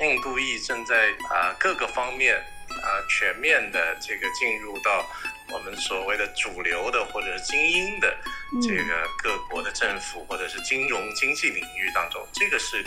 [0.00, 5.06] 印度裔正在啊各个方面啊全面的这个进入到
[5.52, 8.12] 我们所谓的主流的或者是精英的
[8.60, 12.84] 这个各国的政府或者是金融经济领域当中，这个是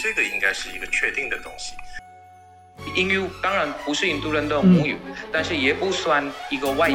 [0.00, 1.74] 这个应该是一个确定的东西。
[2.94, 4.96] 英语当然不是印度人的母语，
[5.32, 6.94] 但是也不算一个外语。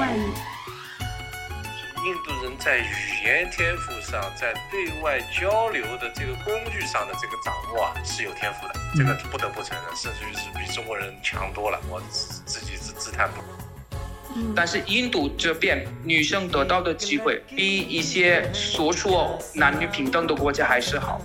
[2.06, 11.80] 印度人在语言天赋上，在对外交流的这个工具上的这个掌握啊，是有天赋的，这个不得不承认，甚至于是比中国人强多了。
[11.90, 14.54] 我自自己是自叹不如。
[14.54, 21.22] 但是印度这边女生得到的机会，比一些所说男女平等的国家还是好。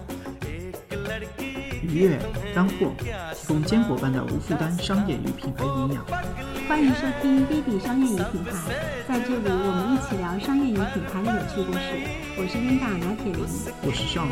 [1.83, 2.19] 愉悦
[2.55, 2.93] 干货，
[3.35, 6.05] 提供坚果般的无负担商业与品牌营养。
[6.69, 8.53] 欢迎收听 B B 商业与品牌，
[9.07, 11.81] 在这里我们一起聊商业与品牌的有趣故事。
[12.37, 13.45] 我是 Linda 拿铁林，
[13.83, 14.29] 我是尚。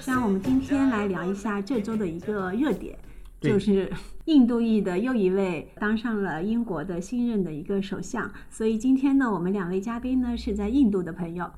[0.00, 2.98] 像我们今天来聊一下这周的一个热点，
[3.40, 3.92] 就是
[4.24, 8.30] 印度裔的又一位当上了英国的新任的一个首相。
[8.50, 11.50] 所以今天呢，我们两位嘉宾呢是在印度的朋友。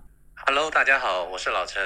[0.47, 1.81] Hello，大家好，我是老陈。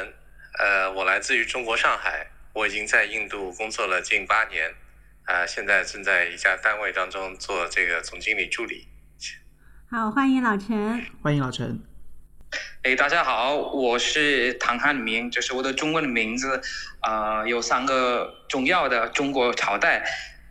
[0.58, 4.74] 呃，我来自于中国上海，我已经在印度工作了近八年，
[5.24, 8.88] 啊，现在正在一家单位当中做这个总经理助理。
[9.88, 11.00] 好，欢迎老陈。
[11.22, 11.80] 欢迎老陈。
[12.82, 16.60] 哎，大家好，我是唐汉明，这是我的中文名字。
[17.00, 20.04] 啊，有三个重要的中国朝代。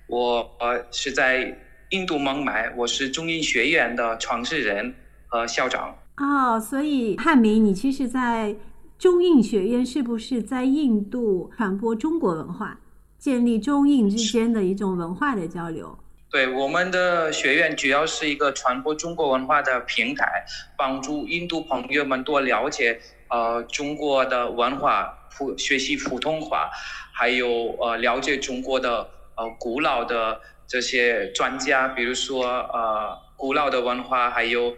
[0.08, 1.54] 我呃是在
[1.90, 4.96] 印度孟买，我是中印学院的创始人
[5.28, 6.00] 和校长。
[6.16, 8.56] 哦，所以汉明，你其实，在
[8.98, 12.80] 中印学院是不是在印度传播中国文化，
[13.20, 16.00] 建立中印之间的一种文化的交流？
[16.32, 20.44] 对，我们的学院主要是一个传播中国文化的平台，
[20.76, 26.72] 帮助印度朋友们多了解呃中国的文化，普学习普通话，
[27.14, 34.76] 还有呃了解中国的呃古老的这些专家，比如说呃古老的文化，还有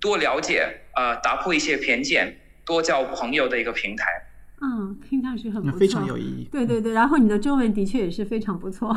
[0.00, 2.36] 多了解呃打破一些偏见。
[2.70, 4.06] 多交朋友的一个平台，
[4.60, 6.48] 嗯，听上去很不错，非常有意义。
[6.52, 8.96] 对对对，然后你的中文的确也是非常不错，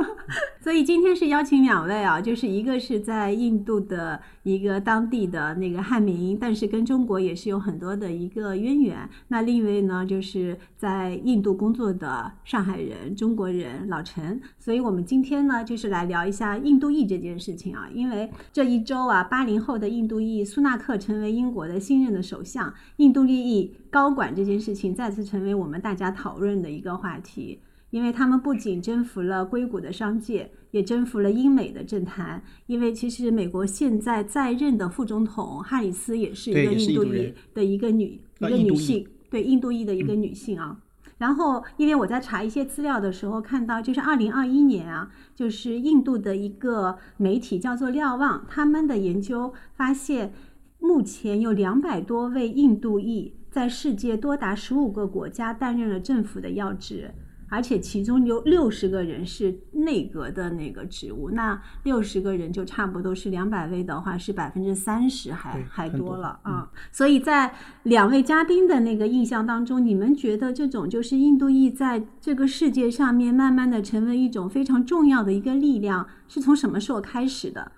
[0.60, 4.20] 所以今天是邀请两位啊，就是一个是在印度的。
[4.46, 9.10] 一个当地的那个汉民，但是跟中国也是有很多的一个渊源。
[9.26, 14.40] 那另一位呢，就是在印度工作的上海人，中国人老陈。
[14.56, 17.88] 所以我们今天呢，就是来聊一下印度裔这件事情啊。
[17.92, 27.58] 因为这一周啊，八零后的印度裔苏纳克成为英国的新任的首相，印度利益高管这件事情再次成为我们大家讨论的一个话题。
[27.90, 32.42] 因为他们不仅征服了硅谷的商界，也征服了英美的政坛。
[32.66, 40.80] 因为其实美国现在在任的副总统哈里斯也是一个印度裔的一个女一个女性，对印度裔的一个女性啊。
[41.18, 50.34] 然后，因为我在查一些资料的时候看到，就是二零二一年啊，就是印度的一个媒体叫做瞭望，他们的研究发现，
[50.78, 57.14] 目前有两百多位印度裔在世界多达十五个国家担任了政府的要职。
[57.48, 66.70] 而且其中有六十个人是内阁的那个职务，那六十个人就差不多是两百位的话，是百分之三十还还多了啊。
[66.90, 67.54] 所以在
[67.84, 77.70] 两位嘉宾的那个印象当中，你们觉得这种就是印度裔在这个世界上面慢慢的成为一种非常重要的一个力量，是从什么时候开始的？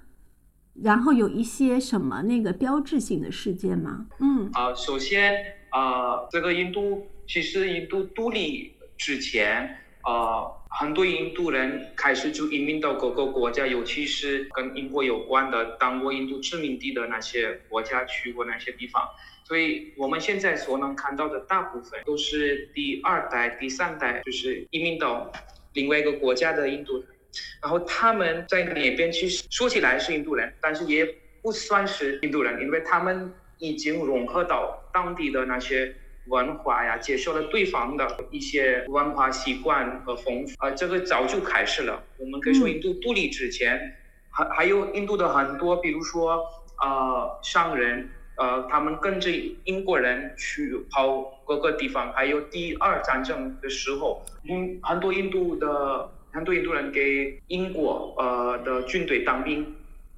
[0.83, 4.07] 然后有一些什么那个标志性的事件吗？
[4.21, 5.34] 嗯，啊，首先
[5.71, 8.78] 啊，这个印度其实印度独立。
[8.98, 19.09] 之前，呃，很多印度人开始就移民到各个国家，尤其是跟英国有关的、当过印度殖民地的那些国家，去过那些地方。
[19.44, 25.32] 所以，我们现在所能看到的大部分都是第二代、第三代，就是移民到
[25.72, 27.06] 另外一个国家的印度人。
[27.62, 31.06] 然后他们在那边其实说起来是印度人，但是也
[31.41, 35.94] 不算是印度人，因为他们已经融合到当地的那些。
[36.28, 42.03] 文化呀，接受了对方的一些文化习惯和风俗啊，这个早就开始了。
[42.19, 43.97] 我们可以说，印度独立之前，
[44.30, 46.45] 还还有印度的很多，比如说
[46.80, 49.30] 呃商人，呃他们跟着
[49.65, 59.65] 英国人去跑各个地方，还有第二战争的时候，嗯，很多印度的很多印度人给英国呃的军队当兵，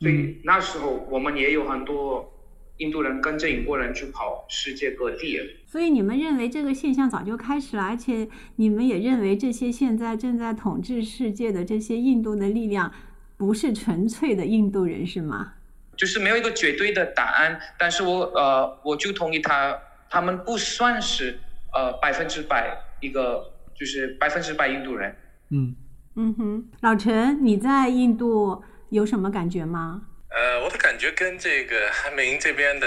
[0.01, 2.33] 所以那时候我们也有很多。
[2.81, 12.91] 印度人跟着英国人去跑世界各地，所以你们认为这个现象早就开始了，而且你们也认为这些现在正在统治世界的这些印度的力量
[13.37, 15.53] 不是纯粹的印度人，是吗？
[15.95, 19.79] 就是没有一个绝对的答案，但是我呃，我就同意他，
[20.09, 21.39] 他们不算是
[21.75, 25.15] 呃百分之百一个就是百分之百印度人。
[25.51, 25.77] 嗯
[26.17, 30.07] 嗯哼，老陈，你在印度有什么感觉吗？
[30.31, 32.87] 呃，我的感觉跟这个韩明这边的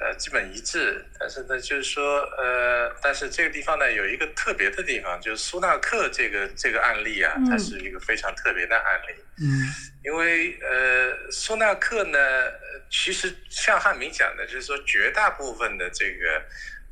[0.00, 9.14] 呃基本一致，但是呢，就是说呃，但是这个地方呢有一个特别的地方，就是苏纳克这个这个案例啊，它是一个非常特别的案例。
[9.38, 9.66] 嗯
[10.04, 16.40] 因为呃，苏纳克呢，呃其实像汉明讲的，就是说绝大部分的这个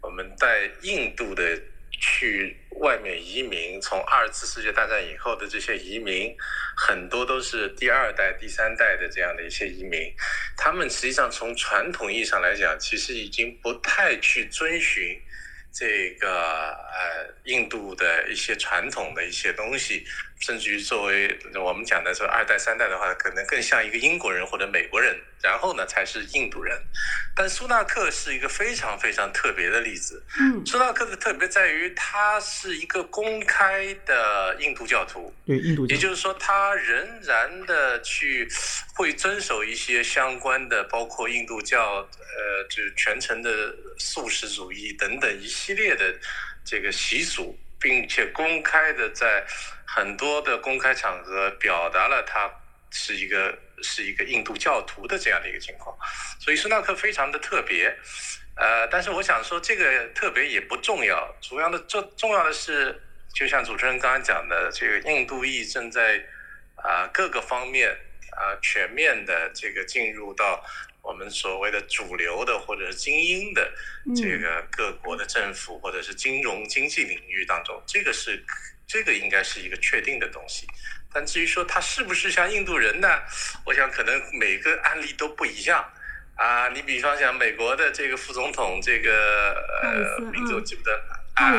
[0.03, 1.57] 我们在印度的
[1.93, 6.37] 去外面移民，从二次世界大战以后的这些移民，
[6.77, 10.15] 很多都是第二代、第三代的这样的一些移民，
[10.55, 15.19] 他们实际上从传统意义上来讲，其实已经不太去遵循。
[15.77, 16.31] 这个
[16.71, 20.07] 呃，印度的一些传统的一些东西，
[20.39, 26.81] 甚至于作为我们讲的说二代三代的话，可能更像一个英国人或者美国人，然后呢才是印度人。
[27.37, 30.23] 但苏纳克是一个非常非常特别的例子。
[30.41, 38.49] 嗯苏纳克的特别在于，他是一个公开的印度教徒，对，印度教也就是说，他仍然的去
[38.95, 46.15] 会遵守一些相关的，包括印度教，呃，就是全程的素食主义等等一系列的
[46.65, 49.45] 这个习俗，并且公开的在
[49.85, 52.51] 很多的公开场合表达了他
[52.91, 55.97] 是一个是一个印度教徒的这样的一个情况，
[56.41, 57.95] 所以苏纳克非常的特别。
[58.57, 63.03] 呃，但是我想说，这个特别也不重要，主要的重重要的是，
[63.35, 66.25] 就像主持人刚刚讲的，这个印度裔正在
[66.77, 67.91] 啊、各个方面
[68.31, 70.65] 啊、全面的这个进入到
[71.03, 73.73] 我们所谓的主流的或者是精英的
[74.07, 78.45] 嗯这个各国的政府或者是金融经济领域当中，这个是
[78.87, 80.67] 这个应该是一个确定的东西。
[81.15, 83.09] 但至于说他是不是像印度人呢？
[83.65, 85.89] 我想可能每个案例都不一样。
[86.35, 90.93] 啊，你比方讲美国的这个副总统，这个呃名字我嗯记不得。
[91.35, 91.51] 啊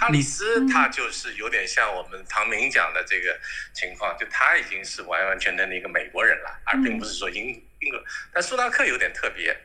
[0.00, 3.38] 哈里斯嗯他就是有点像我们唐明讲的这个
[3.72, 7.46] 情况，就他已经是完完全全的一个美国人了，而并不是说英
[7.80, 8.02] 英国。
[8.32, 9.56] 但苏纳克有点特别，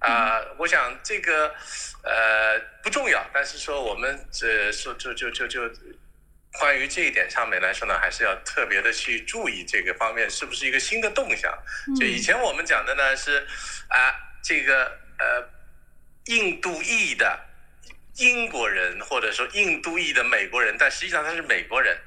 [0.00, 1.54] 啊、我想这个
[2.02, 5.68] 呃不重要，但是说我们这说就就就就
[6.58, 11.52] 关于这一点上面来说呢，还是要特别的去注意这个方面是不是一个新的动向。
[11.98, 13.46] 就以前我们讲的呢是
[13.88, 14.84] 啊、这个
[15.18, 15.50] 呃
[16.26, 17.40] 印度裔的
[18.16, 21.98] 英国人或者说印度裔的美国人，但实际上他是美国人。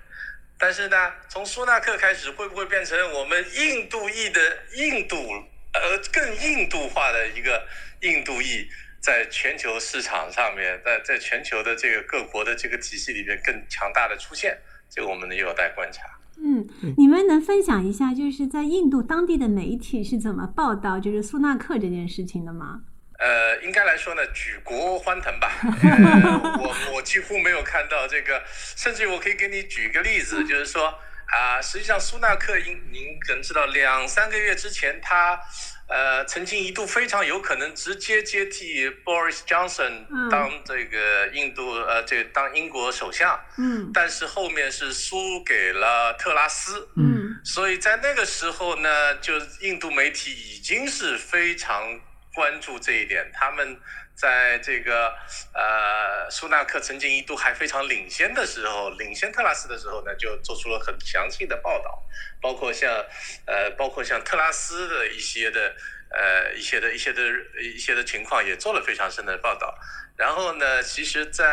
[0.59, 5.15] 但是呢，从苏纳克开始，会不会变成我们印度裔的印度
[5.73, 7.67] 呃更印度化的一个
[8.01, 8.67] 印度裔，
[8.99, 14.57] 在全球市场上面，在在全球的这个各国的这个体系里面更强大的出现？
[14.89, 16.03] 这个我们呢有待观察。
[16.39, 16.67] 嗯，
[16.97, 22.81] 你们能分享一下，就是在印度当地的媒体是怎么报道就是苏纳克这件事情的吗？
[23.19, 25.51] 呃，应该来说呢，举国欢腾吧。
[25.63, 30.93] 呃、我我几乎没有看到这个，甚至于我可以给你举个例子，就是说
[31.25, 35.37] 啊、实际上苏纳克，您您可能知道，两三个月之前，他
[35.87, 40.29] 呃曾经一度非常有可能直接接替 Boris Johnson 嗯。
[40.29, 43.91] 当这个印度呃这个当英国首相，嗯。
[43.93, 46.89] 但是后面是输给了特拉斯。
[46.95, 47.39] 嗯。
[47.43, 51.99] 所以在那个时候呢，就印度媒体已经是非常
[52.33, 53.79] 关注这一点，他们
[54.17, 55.13] 在这个
[55.53, 62.03] 呃苏纳克曾经一度还非常领先的时候，领先特拉斯的时候呢，就做出了很详细的报道，
[62.41, 63.05] 包括像
[63.45, 65.75] 呃包括像特拉斯的一些的
[66.09, 67.21] 呃一些的一些的
[67.61, 69.77] 一些的情况也做了非常深的报道。
[70.17, 71.45] 然后呢，其实在，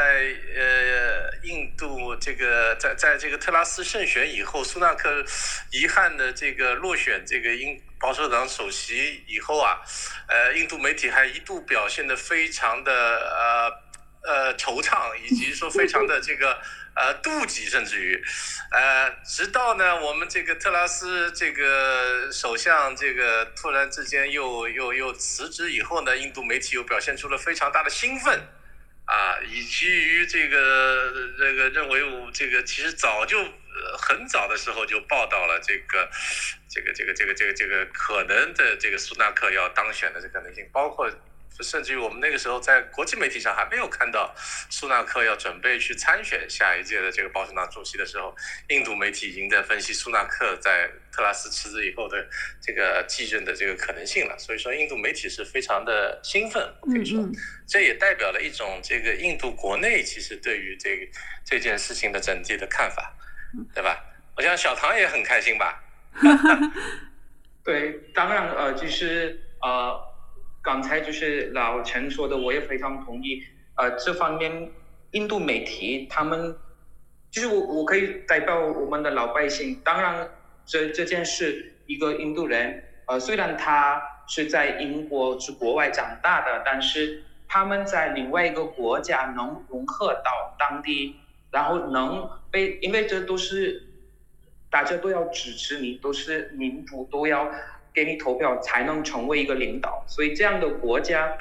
[0.57, 5.23] 呃印度这个在在这个特拉斯胜选以后，苏纳克
[5.71, 9.81] 遗憾的这个落选这个英保守党首席以后啊，
[10.29, 16.61] 呃，印度媒体还一度表现得非常的呃呃惆怅，以及说非常的这个
[16.95, 18.23] 呃妒忌，甚至于，
[18.73, 28.39] 呃，直到呢我们这个特拉斯这个首相这个突然之间又又又辞职以后呢，印度媒体又表现出了非常大的兴奋。
[29.07, 33.39] 啊，以至于这个这个认为我这个其实早就
[33.75, 36.09] 呃很早的时候就报道了这个
[36.69, 41.11] 这个这个这个这个这个可能的这个苏纳克要当选的这个可能性，包括
[41.61, 44.35] 甚至于我们那个时候在国际媒体上还没有看到
[44.71, 48.35] 苏纳克要准备去参选下一届的这个保守党主席的时候，
[48.71, 52.29] 印度媒体已经在分析苏纳克在特拉斯辞职以后的
[52.61, 54.37] 这个继任的这个可能性了。
[54.37, 57.25] 所以说，印度媒体是非常的兴奋，我可以说。
[57.69, 61.07] 这也代表了一种这个印度国内其实对于这个
[61.45, 63.15] 这件事情的整体的看法，
[63.75, 63.97] 对吧？
[64.37, 65.83] 我想小唐也很开心吧？
[67.65, 69.99] 对，当然呃，就是呃，
[70.63, 73.43] 刚才就是老陈说的，我也非常同意。
[73.77, 74.71] 呃，这方面
[75.13, 76.57] 印度媒体，他们
[77.31, 79.81] 就是我我可以代表我们的老百姓。
[79.85, 80.29] 当然，
[80.65, 91.17] 这这件事，一个印度人，呃，虽然他是在英国是国外长大的，但是他们在另外一个国家能融合到当地，
[91.51, 93.83] 然后能被，因为这都是
[94.71, 97.51] 大家都要支持你，都是民主，都要
[97.93, 101.37] 给你投票才能成为一个领导，所以这样的国家，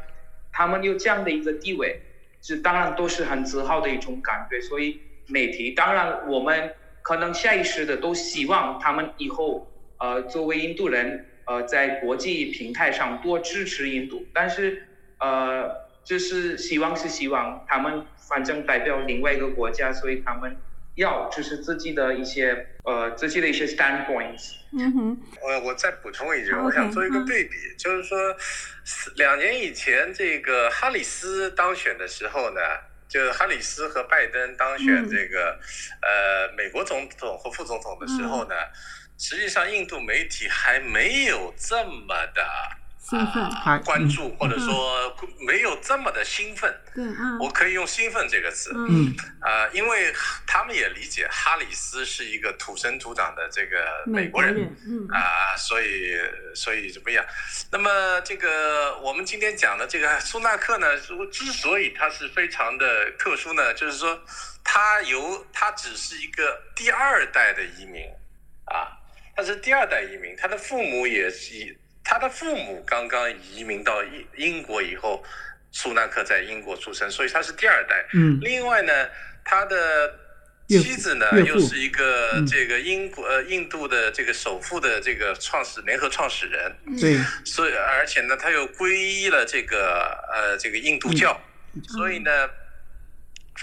[0.51, 2.01] 他们有这样的一个地位。
[2.41, 4.59] 是，当然都是很自豪的一种感觉。
[4.59, 14.25] 所以媒体，当然我们可能下意识的都希望他们以后，呃，作为印度人，呃，在国际平台上多支持印度。
[14.33, 14.87] 但是，
[15.19, 15.71] 呃，
[16.03, 20.57] 就是希望是希望他们反正代表另外一个国家，所以他们
[20.95, 24.53] 要就是自己的一些呃自己的一些 standpoints。
[24.71, 28.17] 嗯哼，我我再补充一句，我想做一个对比，就是说，
[29.15, 32.61] 两年以前这个哈里斯当选的时候呢，
[33.07, 35.59] 就哈里斯和拜登当选这个
[36.01, 38.55] 呃美国总统和副总统的时候呢，
[39.19, 42.43] 实际上印度媒体还没有这么的。
[43.03, 45.13] 兴奋，关注或者说
[45.45, 50.13] 没有这么的兴奋，对啊，我可以用兴奋这个词，嗯，啊，因为
[50.47, 55.05] 他们也理解哈里斯是一个土生土长的这个美国人，嗯。
[55.09, 56.17] 啊，所以
[56.55, 57.23] 所以怎么样？
[57.71, 60.87] 那么这个我们今天讲的这个苏纳克呢，
[61.29, 64.17] 之所以他是非常的特殊呢，就是说
[64.63, 68.05] 他由他只是一个第二代的移民，
[68.63, 68.95] 啊，
[69.35, 71.77] 他是第二代移民，他的父母也是。
[72.03, 75.23] 他的父母刚刚移民到英英国以后，
[75.71, 78.05] 苏纳克在英国出生，所以他是第二代。
[78.13, 78.37] 嗯。
[78.41, 79.09] 另外呢，
[79.43, 80.19] 他的
[80.67, 86.75] 妻子呢又是一个这个英国呃印度的这个首富的这个创始联合创始人。
[86.99, 87.17] 对。
[87.45, 91.39] 所以而且呢，他又皈依了这个呃这个印度教，
[91.87, 92.49] 所以呢，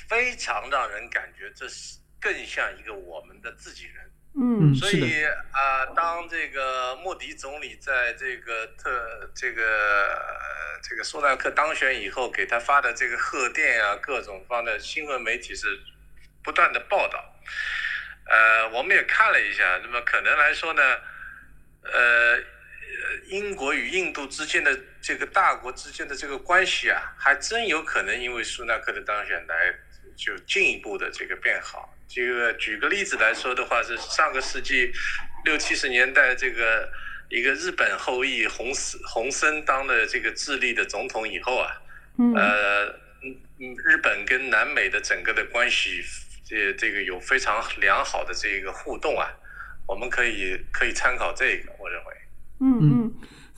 [0.09, 4.10] 非常让人感觉这是更像一个我们的自己人。
[4.33, 10.23] 嗯，所以啊，当这个莫迪总理在这个特这个
[10.83, 15.81] 这个苏纳克当选以后，给他发的这个贺电啊，各种方的新闻媒体是
[16.45, 17.35] 不断的报道。
[18.27, 20.83] 呃，我们也看了一下，那么可能来说呢，
[21.83, 22.39] 呃，
[23.27, 29.75] 英国与印度之间的这个大国之间的这个关系啊，还真有可能因为苏纳克的当选来
[30.17, 31.95] 就进一步的这个变好。
[32.09, 34.93] 这个举个例子来说的话，是上个世纪
[35.45, 36.91] 六七十年代，这个
[37.29, 41.81] 一个日本后裔洪森洪森当了这个智利的总统以后啊，
[42.35, 42.87] 呃，
[43.59, 46.03] 日本跟南美的整个的关系，
[46.45, 49.31] 这这个有非常良好的这个互动啊，
[49.87, 52.15] 我们可以可以参考这个，我认为，
[52.61, 53.00] 嗯嗯。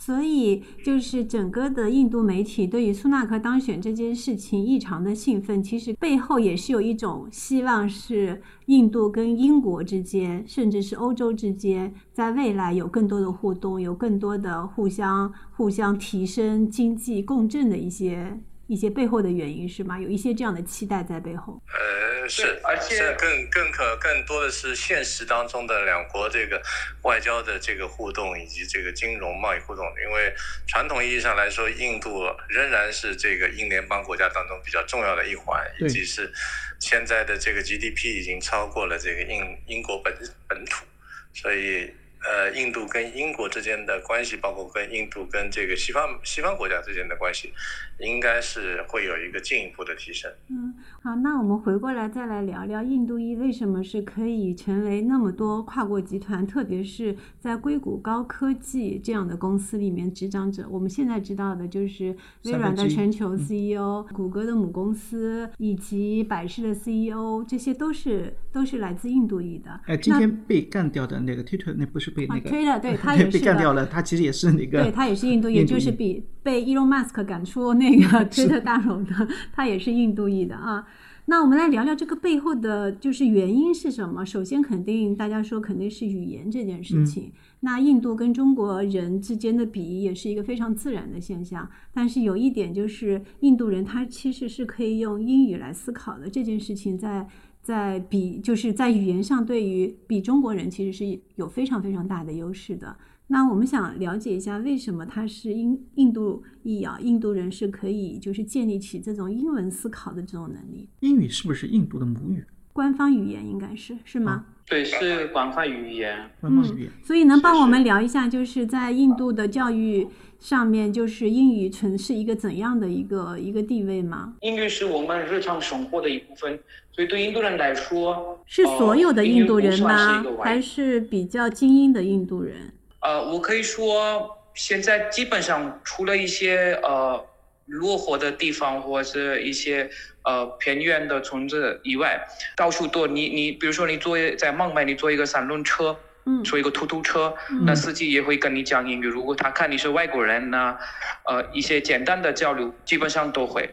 [0.05, 18.41] 所以，就是整个的印度媒体对于苏纳克当选这件事情异常的兴奋，其实背后也是有一种希望，是印度跟英国之间，甚至是欧洲之间，在未来有更多的互动，有更多的互相互相提升经济共振的一些。
[18.73, 20.01] 一些背后的原因是吗？
[20.01, 21.61] 有一些这样的期待在背后。
[21.69, 26.59] 呃，是，而且更更可更多的是现实当中的两国这个
[27.03, 29.85] 外交的这个互动，以及这个金融贸易互动。
[30.07, 30.33] 因为
[30.67, 36.33] 传统意义上来说，印度仍然是这个英联邦国家当中比较重要的一环，以及是
[36.81, 40.17] 现在的这个 GDP 已经超过了这个英英国本
[40.49, 40.87] 本土，
[41.35, 41.93] 所以。
[42.25, 47.53] 呃，印度跟英国之间的关系，包括跟印度跟这个西方西方国家之间的关系，
[47.99, 50.31] 应该是会有一个进一步的提升。
[50.49, 50.73] 嗯，
[51.03, 60.65] 好，那我们回过来再来聊聊印度裔为什么是可以成为那么多跨国集团，特别是在硅谷高科技这样的公司里面执掌者。
[60.71, 69.81] 我们现在知道的就是微软的全球 CEO、谷歌的母公司以及百事的 CEO，这些都是都是来自印度裔的。
[69.87, 72.13] 哎，今天被干掉的那个 Twitter 那不是。
[72.13, 73.87] 被那个推了，对他 也是被干掉了。
[73.87, 80.87] 他其实也是那个，对他也是印度裔，就是比被 Elon Musk 赶出那个 推特大楼的， 他也是印度裔的啊。
[81.27, 84.25] 那我们来聊聊这个背后的就是原因是什么？
[84.25, 87.33] 首先，肯定大家说肯定是语言这件事情。
[87.61, 91.69] 那印度跟中国人之间的比也是一个非常自然的现象。
[91.95, 96.29] 但是有一点就是，印度人他其实是可以用英语来思考的。
[96.29, 97.27] 这件事情在。
[97.63, 102.97] 在比就是在语言上，对于比中国人其实是有非常非常大的优势的。
[103.33, 106.99] 那我们想了解一下，为什么他是印印度裔啊？
[107.01, 110.87] 印度人是可以就是建立起这种英文思考的这种能力？
[111.01, 112.45] 英语是不是印度的母语？
[112.75, 114.45] 官方语言，应该是是吗？
[114.69, 116.15] 对，是官方语言。
[116.43, 116.91] 官方语言。
[117.03, 120.07] 所以能帮我们聊一下，就是在印度的教育
[120.39, 124.35] 上面，就是英语存是一个怎样的一个一个地位吗？
[124.43, 126.59] 英语是我们日常生活的一部分，
[126.93, 132.57] 所以对印度人来说，是所有的呃印度人吗还是比较精英的印度人？
[133.03, 137.25] 呃，我可以说，现在基本上除了一些呃
[137.67, 139.91] 落后的地方或者一些
[140.25, 142.21] 呃偏远的村子以外，
[142.57, 149.07] 到处都你你比如说你坐在孟买，你坐一个三轮车，嗯坐一个突突车，嗯那司机也会跟你讲英语。
[149.07, 150.79] 如果他看你是外国人呢，
[151.25, 153.69] 呃，一些简单的交流基本上都会。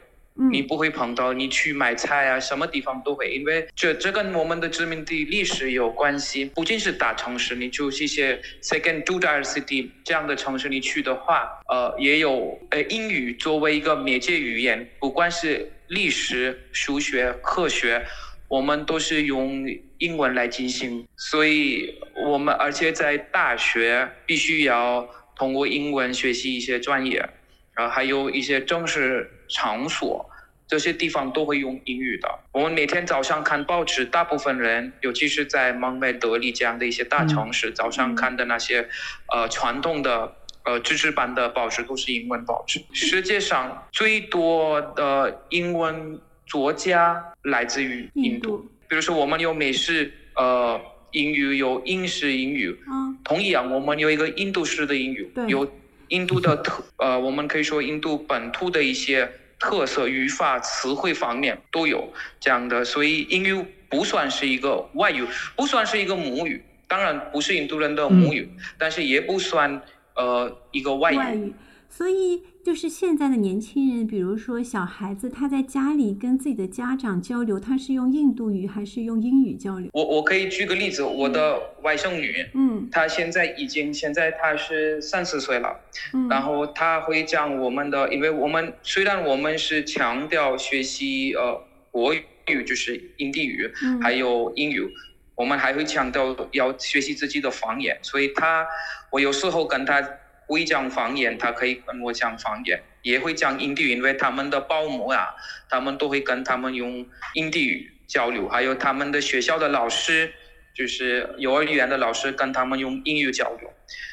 [0.51, 6.46] 你不会碰到，你去买菜啊，什么地方都会，因为这这跟我们的殖民地历史有关系。
[6.55, 18.05] 不仅是大城市，你就是一些 second tier city 这样的城市，你去的话，呃，也有呃英语作为一个媒介语言，不管是历史、数学、科学，
[18.48, 19.67] 我们都是用
[19.98, 21.93] 英文来进行，所以
[22.25, 27.27] 我们而且在大学必须要通过英文学习一些专业，
[27.75, 30.29] 然后还有一些正式场所。
[30.68, 32.29] 这些地方都会用英语的。
[32.51, 38.88] 我们每天早上看报纸，大部分人，尤其是在孟买、德里这样的一些大城市，早上看的那些，
[39.34, 40.32] 呃，传统的
[40.65, 42.79] 呃纸质版的报纸都是英文报纸。
[42.94, 50.79] 世界上最多的英文作家来自于印度，印度比如说我们有美式呃
[51.13, 55.68] 英语，有英式英语，嗯，同样，我们有一个印度式的英语对，有
[56.10, 65.25] 印度的特呃，我们可以说印度本土的一些特色语法、词汇方面都有这样的，所以英语不算是一个外语，
[65.56, 69.82] 不算是一个母语，当然不是印度人的母语，但是也不算
[70.16, 71.18] 呃一个外语。
[71.18, 71.54] 外语。
[71.91, 79.89] 所以就是现在的年轻人，比如说小孩子，他在家里跟自己的家长交流，他是用印度语还是用英语交流？
[79.91, 82.88] 我我可以举个例子，我的外甥女，嗯。
[82.91, 85.79] 她现在已经现在她是三四岁了。
[86.13, 91.60] 嗯，然后她会讲我们的，因为我们虽然我们是强调学习呃
[91.91, 94.00] 国语，就是印地语，嗯。
[94.00, 94.88] 还有英语，
[95.36, 98.65] 我们还会强调要学习自己的方言，所以他
[99.12, 100.02] 我有时候跟他
[100.50, 105.28] 会讲方言，他可以跟我讲方言，也会讲印地语，因为他们的保姆啊，
[105.70, 110.32] 他们都会跟他们用印地语交流，还有他们的学校的老师，
[110.74, 113.72] 就是幼儿园的老师跟他们用英语交流。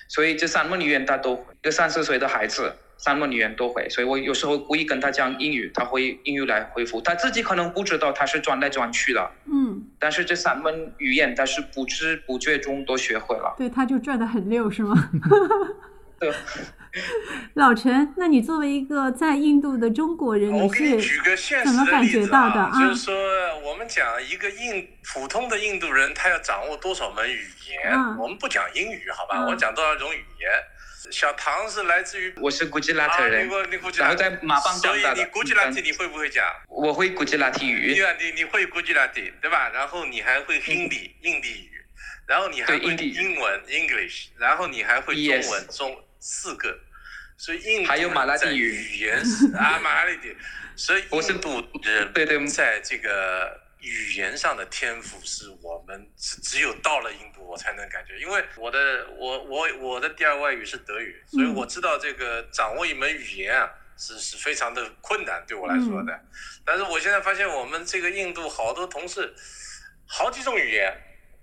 [0.09, 13.55] 所以这三门语言他都会，一个三四岁的孩子三门语言都会，所以我有时候故意跟他讲英语，他会英语来回复，他自己可能不知道他是转来转去的，嗯，但是这三门语言他是不知不觉中都学会了。
[13.57, 14.95] 对，他就转的很溜，是吗？
[16.19, 16.33] 对，
[17.55, 23.15] 老陈，那你作为一个在印度的中国人，你我给你举是个现怎么感实的例子觉到的啊，啊就是说
[23.61, 27.93] 我们讲一个印普通的印度人，他要掌握多少门语言？
[27.93, 29.39] 嗯我们不讲英语，好吧？
[29.41, 30.51] 嗯我讲多少种语言？
[31.13, 36.45] 小唐是来自于我是古吉拉特啊，人你，过你古吉然后在马邦所以长大的你古吉拉提你会不会讲？
[36.69, 39.69] 我会古吉拉提你语，啊，你你会古吉拉提对吧？
[39.73, 41.85] 然后你还会 Hindi 印地语，
[42.27, 45.97] 然后你还会英文 English，然后你还会中文中
[46.29, 46.77] 四个，
[47.37, 50.37] 所以印度还有马拉地语语言是啊马拉地语，
[50.75, 66.21] 所以我是印度人对对在这个语言上的天赋是我们只只有到了印度我才能感觉，因为我的我我我的第二外语是德语，所以嗯我知道这个掌握一门语言啊是是非常的困难对我来说的。
[66.65, 69.33] 但是我现在发现我们这个印度好多同事
[70.09, 70.93] 好几种语言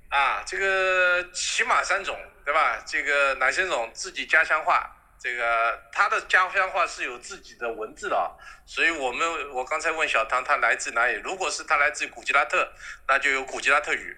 [0.09, 2.83] 啊，这个起码三种对吧？
[2.85, 4.89] 这个哪些种自己家乡话。
[5.19, 12.69] 这个他的家乡话是有自己的文字的啊，所以我们我刚才问小唐他来自哪里，如果是他来自古吉拉特，
[13.07, 14.17] 那就有古吉拉特语，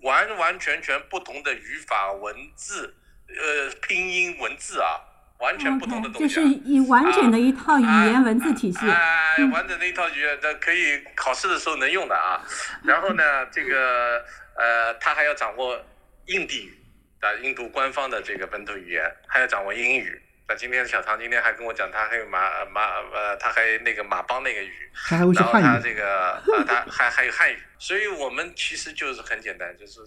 [0.00, 2.96] 完完全全不同的语法文字，
[3.28, 4.96] 呃，拼音文字啊，
[5.40, 6.44] 完全不同的东西、就啊。
[6.46, 8.88] 是以完整的一套语言文字体系。
[8.88, 12.40] 哎、嗯完整的一套语言，那可以考试的时候能用的啊。
[12.84, 14.24] 然后呢，这个
[14.56, 15.78] 呃，他还要掌握
[16.24, 16.77] 印地语
[17.20, 20.20] 啊，印度官方的这个本土语言，还要掌握英语。
[20.46, 30.00] 那今天小唐今天还跟我讲，他还有马马呃，他还那个马帮那个语，他还会说然后他，这个呃，他还还有汉语，所以我们其实就是很简单，就是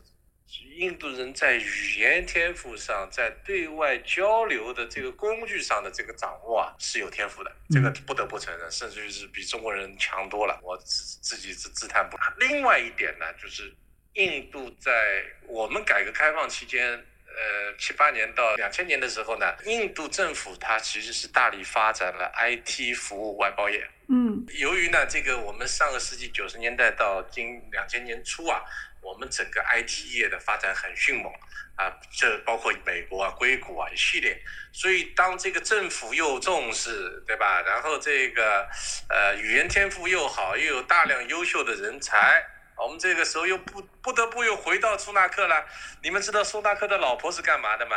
[0.78, 10.60] 印度人在语言天赋上，在对外交流的这个工具上的这个掌握啊，是有天赋的，这个不得不承认，甚至于是比中国人强多了。
[10.63, 12.24] 我自自己自自叹不如。
[12.39, 13.71] 另外一点呢，就是
[14.13, 17.06] 印度在我们改革开放期间。
[17.34, 23.89] 呃，七八年到两千年的时候呢，印度政府它其实是大力发展了 IT 服务外包业。
[24.10, 28.62] 嗯由于呢，这个我们上个世纪九十年代到今两千年初啊，
[29.02, 31.32] 我们整个 IT 业的发展很迅猛
[31.78, 34.38] 啊，这包括美国啊、硅谷啊一系列，
[34.74, 37.62] 所以当这个政府又重视，对吧？
[37.65, 38.67] 然后这个
[39.08, 42.43] 呃语言天赋又好，又有大量优秀的人才，
[42.83, 45.65] 我们这个时候又不不得不又回到苏纳克了。
[46.03, 47.95] 你们知道苏纳克的老婆是干嘛的吗？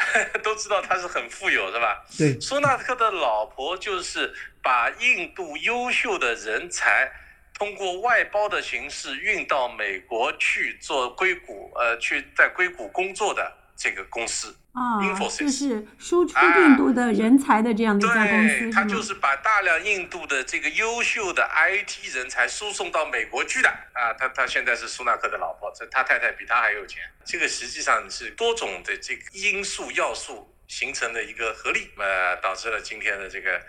[0.42, 2.02] 都知道他是很富有，是吧？
[2.16, 7.10] 对，苏纳克的老婆就是把印度优秀的人才
[7.52, 14.56] 通过外包的形式运到美国去做硅谷，呃，去在硅谷工作的这个公司。
[14.72, 15.00] 啊
[15.36, 24.12] 就是输出印度的人才的这样的一家公司，对，他吗就是把大量印度的这个优秀的 IT 人才输送到美国去的啊。
[24.18, 27.02] 他他现在是苏纳克的老婆，这他太太比他还有钱。
[27.24, 33.60] 这个实际上是多种的这个因素要素形成的一个合力，呃，导致了今天的这个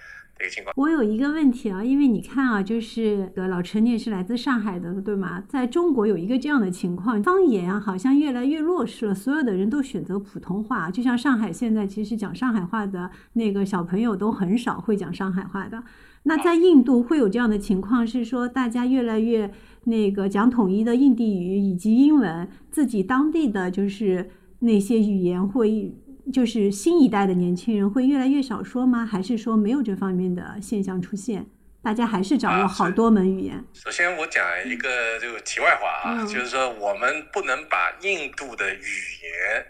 [0.76, 5.44] 我有一个问题啊，因为你看啊，就是呃老陈你也是来自上海的，对吗？
[5.48, 10.90] 在中国有一个这样的情况，方言啊好像越来越弱势了，所有的人都选择普通话。
[10.90, 15.84] 就像上海现在其实讲上海话的那个小朋友都很少会讲上海话的。
[16.24, 19.52] 那在印度会有这样的情况，是说大家越来越
[19.86, 25.96] 那个讲统一的印地语以及英文，自己当地的就是那些语言会
[26.32, 29.06] 就是新一代的年轻人会越来越少说吗？
[29.06, 31.46] 还是说没有这方面的现象出现？
[31.84, 33.64] 大家还是掌握好多门语言？
[33.74, 38.84] 首先，我讲一个这个题外话啊，嗯就是说我们不能把印度的语
[39.24, 39.66] 言，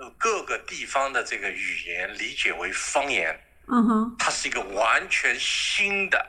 [0.00, 3.36] 呃各个地方的这个语言理解为方言。
[3.66, 6.24] 嗯哼，它是一个完全新的、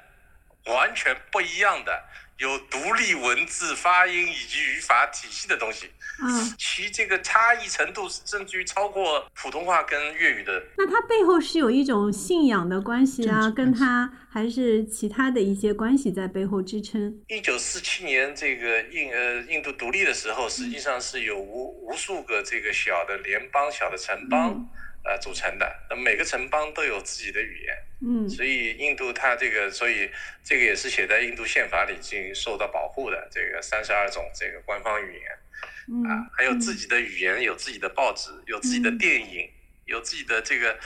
[0.65, 1.93] 完全不一样的、
[2.37, 5.89] 有独立文字、发音以及语法体系的东西，
[6.21, 10.63] 嗯，其这个差异程度甚至于超过普通话跟粤语的。
[10.77, 17.19] 那它背后是有一种信仰的关系啊，跟它还是其他的一些关系在背后支撑？
[17.27, 24.51] 一九四七年这个印呃印度独立的时候，实际上是有无无数个这个小的联邦、小的城邦。
[24.51, 24.69] 嗯
[25.07, 28.29] 呃，组成的，那每个城邦都有自己的语言，嗯。
[28.29, 30.11] 所以印度它这个，所以
[30.43, 35.23] 这个也是写在印度宪法里进行受到保护的，这个三十二种这个官方语言。
[35.87, 38.97] 嗯啊，还有自己的语言，有自己的报纸，有自己的嗯。
[38.97, 39.49] 电影，
[39.85, 40.77] 有自己的这个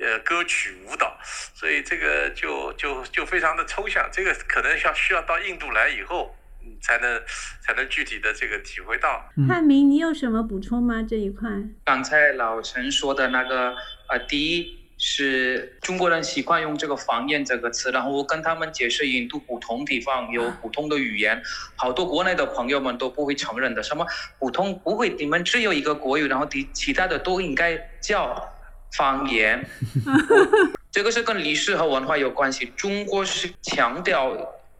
[0.00, 1.16] 呃歌曲、舞蹈，
[1.54, 6.47] 所以这个就就就非常的抽象，这个可能要需要到印度来以后，嗯
[6.80, 7.20] 才能
[7.60, 9.30] 才能具体的这个体会到。
[9.36, 11.02] 嗯汉明，你有什么补充吗？
[11.08, 11.50] 这一块？
[11.84, 13.74] 刚才老陈说的那个，
[14.08, 21.40] 呃，第一是中国人习惯用这个方言这个词，然后我跟他们解释印度不同地方有不同的语言，
[21.76, 24.04] 好多国内的朋友们都不会承认的，什么
[24.38, 28.44] 普通不会，你们只有一个国语，然后其其他的都应该叫
[28.96, 29.64] 方言。
[30.90, 32.72] 这个是跟历史和文化有关系。
[32.74, 34.34] 中国是强调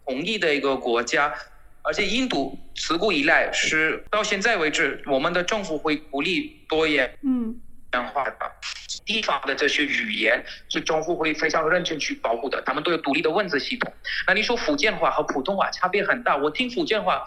[0.05, 1.33] 统一的一个国家，
[1.88, 7.59] 而且印度自古以来是到现在为止，我们的政府会鼓励多元嗯
[8.12, 8.37] 化的
[9.07, 12.62] 地方的这些语言，是政府会非常认真去保护的。
[12.66, 13.90] 他们都有独立的文字系统。
[14.27, 17.24] 那你说福建话和普通话差别很大，我听福建话。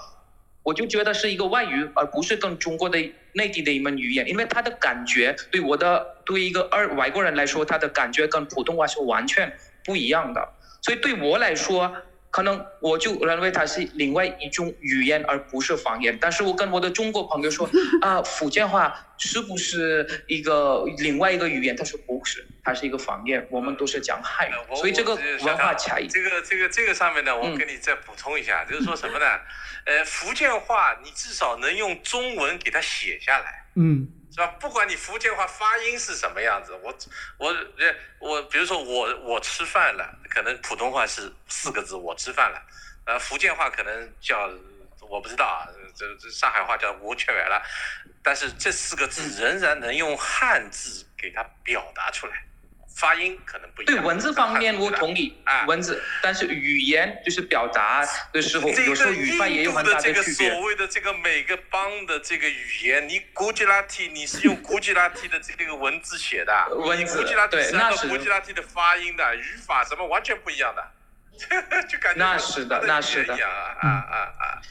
[0.62, 3.00] 我就觉得是一个外语，而不是跟中国的
[3.34, 9.52] 内地的一门语言，因为它的感觉对我的对一个二外国人来说，他的感觉跟普通话是完全
[9.84, 10.50] 不一样的。
[10.84, 11.92] 所以对我来说，
[12.32, 16.18] 可能我就认为它是另外一种语言，而不是方言。
[16.20, 17.70] 但是我跟我的中国朋友说，
[18.02, 21.76] 啊，福建话是不是一个另外一个语言？
[21.76, 26.08] 他说不是，它是一个方言，我们都是讲汉语所以这个文化差异。
[26.08, 29.26] 这个这个这个上面呢，我嗯跟你再补充一下，就是说什么呢？
[29.86, 33.66] 呃，福建话你至少能用中文给它写下来。
[33.76, 34.48] 嗯是吧？
[34.60, 36.96] 不管你福建话发音是什么样子，我
[37.38, 42.62] 我呃我，比如说我我吃饭了，可能普通话是四个字，我吃饭了，
[43.06, 44.50] 呃，福建话可能叫
[45.02, 47.62] 我不知道啊，这这上海话叫我吃完了，
[48.24, 52.46] 但是这四个字仍然能用汉字给它表达出来，
[52.96, 53.96] 发音可能不一样。
[53.96, 54.92] 对文字方面我。
[54.92, 60.62] 同意啊，文字，但是语言就是表达的时候，这有时候个语法也有很大印度的这个区别所。
[60.62, 70.86] 谓的这个每个邦的这个语言，你古吉拉提你是用古吉拉提的这个文字写的，文字你古吉拉提对是按照那是古吉拉提的发音的，语法什么完全不一样的，
[71.90, 74.62] 就感觉那是的那是的啊啊啊啊！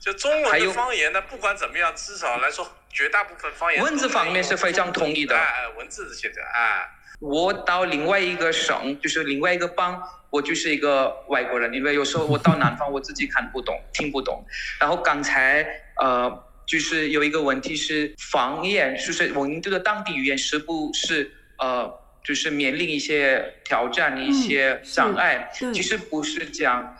[0.00, 6.90] 就中文的方言呢，不管怎么样，至少来说，绝大部分方言文字方面是非常同意的哎，哎文字写的哎。
[7.20, 10.00] 我到另外一个省，就是另外一个邦，
[10.30, 14.44] 我就是一个外国人，因为有时候我到南方，我自己看不懂、听不懂。
[14.78, 15.66] 然后刚才
[16.00, 25.50] 呃，就是有一个问题是方言，就是我们这个当地语言是不是呃就是面临一些挑战、一些障碍。
[25.52, 26.96] 其实不是这样。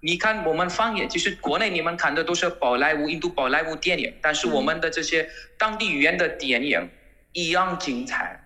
[0.00, 6.88] 你看我们方言，其实国内你们看的都是宝莱坞、印度宝莱坞电影，但是我们的这些当地语言的电影
[7.32, 8.42] 一样精彩。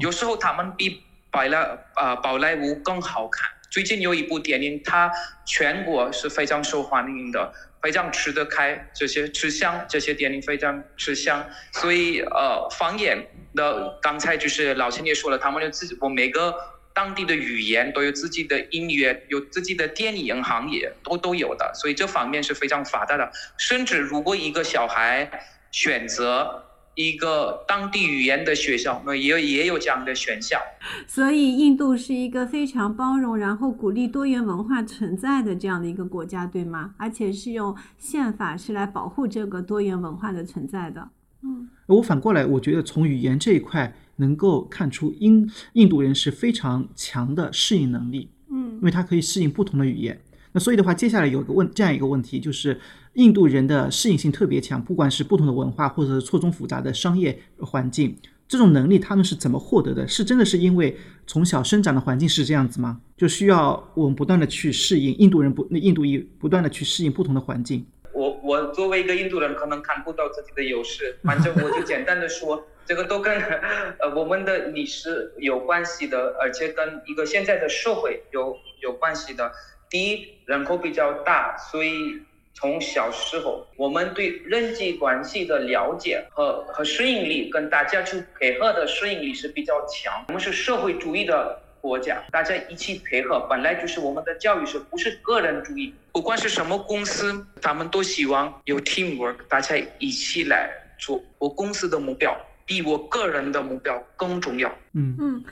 [0.00, 3.50] 有时候他们比宝莱啊宝莱坞更好看。
[3.70, 5.10] 最近有一部电影，它
[5.46, 11.42] 全国是非常受欢迎的，非常吃得开，这些吃香，这些电影非常吃香。
[11.72, 16.54] 所以呃，方言的刚才就是老千也说了，他们有自己，我每个
[16.92, 21.72] 当地的语言都有自己的音乐，有自己的电影行业，都都有的。
[21.74, 23.32] 所以这方面是非常发达的。
[23.56, 26.62] 甚至如果一个小孩选择
[26.94, 30.60] 一个当地语言的学校，那也有也有这样的选项。
[31.06, 36.94] 所以印度是一个非常包容，然后鼓励多元文化存在的这样的一个国家，对吗？
[36.98, 41.08] 而且是用宪法是来保护这个多元文化的存在的。
[41.44, 50.20] 嗯我反过来，我觉得从语言这一块能够看出印印度人是非常强的适应能力，嗯因为他可以适应不同的语言。
[50.52, 52.78] 那所以的话，接下来有个问这样一个问题，就是
[53.14, 58.16] 印度人的适应性特别强，不管是不同的文化，或者是错综复杂的商业环境，
[58.48, 60.08] 这种能力他们是怎么获得的？
[60.08, 60.96] 是真的是因为
[61.26, 63.00] 从小生长的环境是这样子吗？
[63.16, 67.86] 就需要我们不断的去适应印度人不那印度裔不断的去适应不同的环境。
[68.14, 79.50] 我我作为一个印度人，可能看不到自己的优势，反正我就简单的说， 这个都跟呃我们的历史有关系的，而且跟一个现在的社会有有关系的。
[79.88, 82.18] 第一，人口比较大，所以
[82.54, 90.24] 从小时候我们对人际关系的了解和和适应力，跟大家去配合的适应力是比较强。
[90.28, 95.92] 我们是社会主义的国家，大家一起配合，本来就是我们的教育是不是个人主义？
[96.12, 101.20] 不管是什么公司，他们都希望有 teamwork，大家一起来做。
[101.38, 102.36] 我公司的目标
[102.66, 104.70] 比我个人的目标更重要。
[104.92, 105.44] 嗯嗯。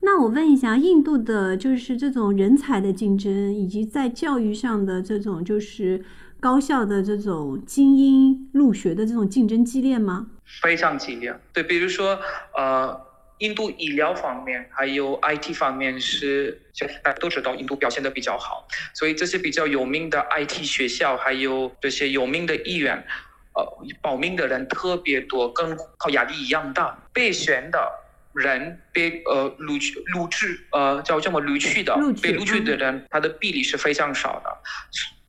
[0.00, 6.04] 那我问一下，印度的就是这种人才的竞争，以及在教育上的这种就是
[6.40, 10.26] 高校的这种精英入学的这种竞争激烈吗？
[10.62, 11.34] 非常激烈。
[11.52, 12.18] 对，比如说
[12.56, 13.00] 呃，
[13.38, 16.60] 印度医疗方面还有 IT 方面是，
[17.02, 23.04] 大家都知道印度表现的比较好，所以这些比较有名的 IT 学校还有这些有名的医院，
[23.54, 23.64] 呃，
[24.00, 27.78] 保命的人特别多，跟考压力一样大，被选的。
[28.34, 34.58] 人被呃录取录取呃叫这么录取的录取被录取的嗯人，他的比例是非常少的。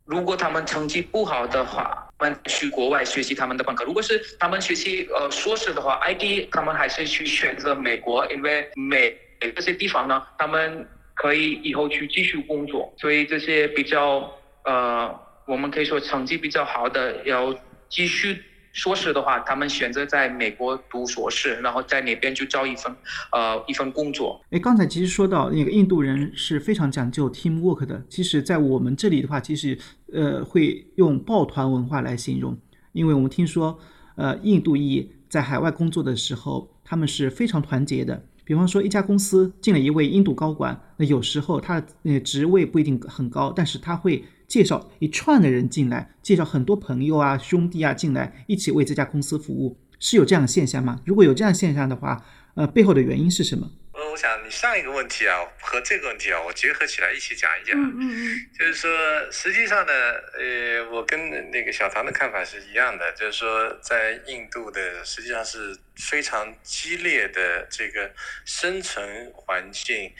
[0.09, 9.15] 如果他们成绩不好的话，他们去国外学习他们的本科；如果是他们学习呃硕士的话，ID 他们还是去选择美国，因为美
[9.55, 12.91] 这些地方呢，他们可以以后去继续工作。
[12.97, 17.53] 所以这些比较呃，我们可以说成绩比较好的要
[17.87, 18.43] 继续。
[18.71, 22.95] 硕士的话，他们选择在美国读硕士，然后在那边就找一份，
[23.31, 24.39] 呃，一份工作。
[24.51, 29.77] 哎，刚才其实说到那个印度人是非常讲究 teamwork 的，其实，在我们这里的话，其实
[30.13, 32.57] 呃会用抱团文化来形容，
[32.93, 33.77] 因为我们听说，
[34.15, 38.23] 呃，印度裔在海外工作的时候，他们是非常团结的。
[38.45, 50.99] 比方说，一家公司进了一位印度高管，那有时候他的呃职位不一定很高，但是他会介绍一串的人进来，介绍很多朋友啊、兄弟啊进来，一起为这家公司服务，是有这样的现象吗？
[51.05, 53.71] 如果有这样现象的话，呃，背后的原因是什么？
[53.91, 57.79] 呃，我想你上一个问题啊和这个问题啊，我结合起来一起讲一讲。
[57.79, 58.89] 嗯嗯嗯就是说，
[59.31, 59.91] 实际上呢，
[60.37, 68.09] 呃，我跟那个小唐的看法是一样的，就是说，在印度的实际上是非常激烈的这个
[68.45, 70.11] 生存环境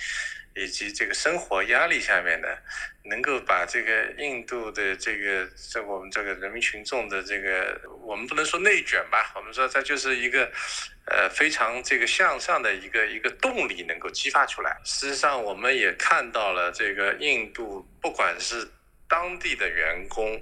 [0.60, 2.48] 以及这个生活压力下面呢，
[3.04, 10.52] 能够把这个印度的这个在我们这个人民群众的这个，我们不能说内卷吧，我们说它就是一个。
[11.12, 14.78] 呃，非常这个向上的一个一个动力能够激发出来。
[14.86, 18.70] 事实上，我们也看到了这个印度，不管是
[19.10, 20.40] 当地的员工，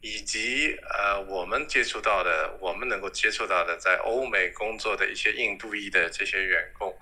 [0.00, 6.96] 以及呃我们接触到的，我们能够接触到的，在欧美工作的一些印度裔的这些员工，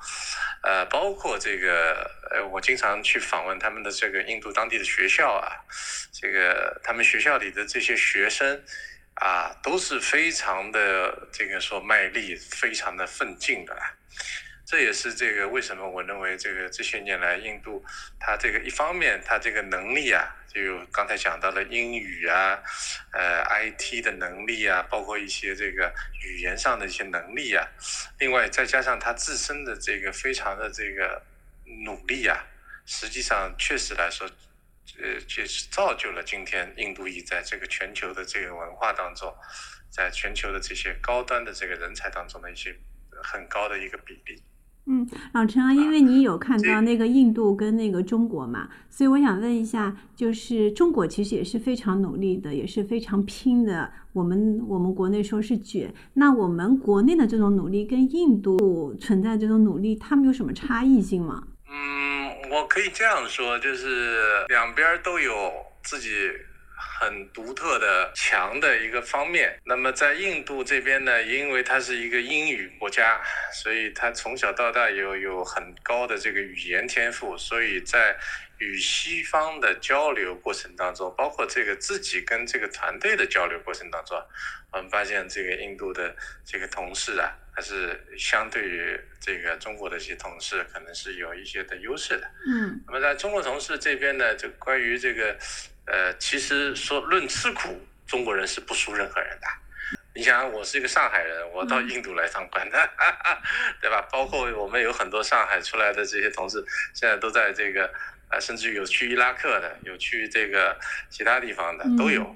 [0.63, 5.53] 呃，包括这个呃，我经常去访问他们的这个印度当地的学校啊，
[6.13, 8.65] 这个他们学校里的这些学生。
[9.21, 13.77] 啊，都是非常的这个说卖力，非常的奋进的。
[14.65, 17.85] 这也是这个为什么我认为这个这些年来印度，
[18.21, 22.59] 它这个一方面它这个能力啊，就刚才讲到了英语啊，
[23.13, 25.93] 呃 IT 的能力啊，包括一些这个
[26.25, 27.67] 语言上的一些能力啊，
[28.19, 31.23] 另外再加上他自身的这个非常的这个
[31.85, 32.47] 努力啊，
[32.87, 34.29] 实际上确实来说。
[35.01, 39.33] 呃，就是造就了今天印度裔在这个全球的这个文化当中，
[39.91, 42.75] 在全球的这些高端的这个人才当中的一些
[43.23, 44.43] 很高的一个比例。
[44.91, 53.93] 嗯，老陈啊，因为你有看到那个印度跟那个中国嘛，所以我想问一下，就是中国其实也是非常努力的，也是非常拼的。
[54.15, 61.45] 我们我们国内说是卷，那我们国内的这种努力跟印度存在这种努力，他们有什么差异性吗？
[61.69, 65.33] 嗯，我可以这样说，就是两边都有
[65.83, 66.09] 自己。
[67.01, 69.59] 很独特的强的一个方面。
[69.65, 73.21] 那么在印度这边呢，因为它是一个英语国家，
[73.53, 78.17] 所以他从小到大有有很高的这个语言天赋，所以在
[78.59, 84.17] 与西方的交流过程当中，包括这个自己跟这个团队的交流过程当中，
[84.73, 86.15] 我们发现这个印度的
[86.45, 92.31] 这个同事啊，还是相对于这个中国的一些同事，可能是有一些的优势的。
[92.47, 92.81] 嗯。
[92.87, 95.37] 那么在中国同事这边呢，就关于这个。
[95.91, 99.47] 呃，其实说论吃苦，中国人是不输任何人的。
[100.15, 102.91] 你想，我是一个上海人，我到印度来上班的，
[103.81, 104.03] 对吧？
[104.11, 107.89] 包括我们有很多上海出来的这些同事，现在都在这个，
[108.29, 110.77] 啊，甚至有去伊拉克的，有去这个
[111.09, 112.35] 其他地方的都有。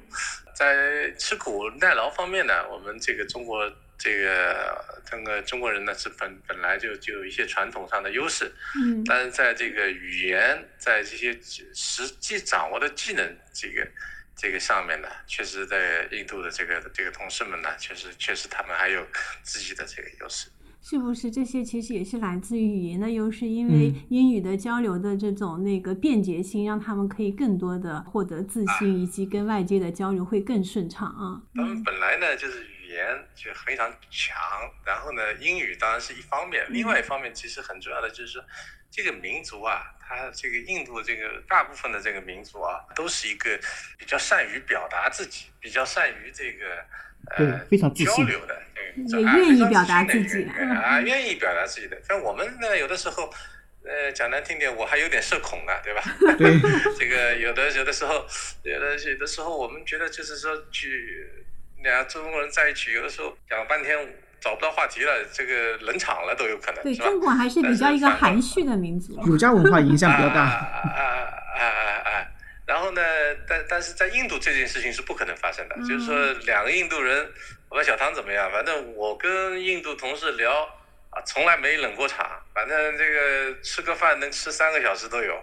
[0.55, 11.39] 在吃苦耐劳方面呢，我们这个中国这个整个中国人呢是本本来就就有一些传统上的优势，嗯，但是在这个语言，在这些
[11.75, 13.87] 实际掌握的技能这个
[14.35, 19.07] 这个上面呢，确实在印度的这个这个同事们呢，确实确实他们还有
[19.43, 20.49] 自己的这个优势。
[20.85, 23.47] 是不是这些其实也是来自于语言的优势？
[23.47, 31.41] 因为英语的交流的这种那个便捷性，让他们可以更多的获得自信，以及跟外界的交流会更顺畅啊。
[31.55, 34.37] 他们本来呢就是语言就非常强，
[34.85, 38.45] 然后呢英语当然是一方面，另外一方面其实很重要的就是说，
[38.91, 43.59] 这个民族啊，它这个印度这个大部分的这个民族啊，都是一个
[43.99, 46.85] 比较善于表达自己，比较善于这个。
[47.37, 48.63] 呃，非常，交流的，
[48.97, 51.97] 也愿意表达自己啊，愿意表达自己的。
[52.03, 53.33] 像我们呢，有的时候，
[53.85, 56.03] 呃，讲难听点，我还有点社恐呢，对吧？
[56.37, 56.59] 对，
[56.99, 58.27] 这个有的有的时候，
[58.65, 61.31] 有的有的时候，我们觉得就是说，去
[61.83, 63.99] 两个中国人在一起，有的时候讲半天
[64.41, 66.83] 找不到话题了，这个冷场了都有可能。
[66.83, 70.43] 对，中国还是比较一个含蓄的民族，儒家文化影响比较大。
[70.43, 71.01] 啊啊
[71.55, 72.27] 啊啊啊！
[72.65, 73.03] 然后呢？
[73.47, 75.77] 但但是在印度这件事情是不可能发生的。
[75.81, 77.29] 就是说，两个印度人，
[77.69, 78.51] 我们小唐怎么样？
[78.51, 80.69] 反正我跟印度同事聊
[81.13, 82.27] 啊，从来没冷过场。
[82.55, 85.35] 反正这个吃个饭能吃三个小时都有。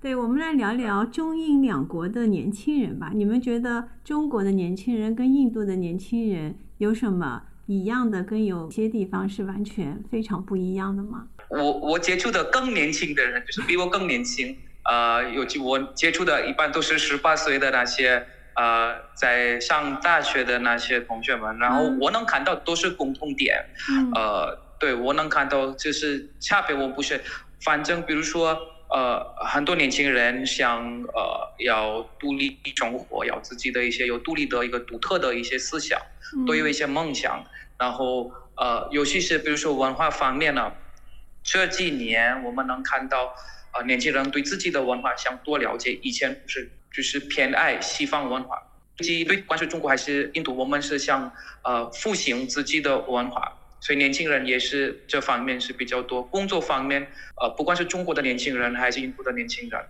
[0.00, 3.10] 对，我们来聊聊中印两国的年轻人吧。
[3.14, 11.28] 你们觉得中国的年轻人跟印度的年轻人有什么一样的，跟有些地方是完全非常不一样的吗？
[11.48, 14.56] 我我接触的更年轻的人，就是比我更年轻。
[14.84, 23.64] 呃，有我接触的一般都是十八岁的那些呃，在上大学的那些同学们，然后我能看到都是共同点，
[24.16, 27.20] 呃，对我能看到就是差别，我不是，
[27.64, 28.58] 反正比如说
[28.90, 35.96] 呃，很多年轻人想呃要独立生活，要自己的一些有独立的一个独特的一些思想，
[36.48, 37.44] 都有一些梦想，
[37.78, 40.72] 然后呃，尤其是比如说文化方面呢，
[41.44, 43.32] 这几年我们能看到。
[43.74, 48.62] 啊，年轻人对自己的文化想多了解，以前不是就是偏爱西方文化，
[48.98, 51.32] 即对，不管是中国还是印度，我们是想
[51.64, 53.50] 呃复兴自己的文化，
[53.82, 56.22] 所以年轻人也是这方面是比较多。
[56.22, 57.02] 工作方面，
[57.40, 59.80] 呃，不管是中国的年轻人还是印度的年轻人，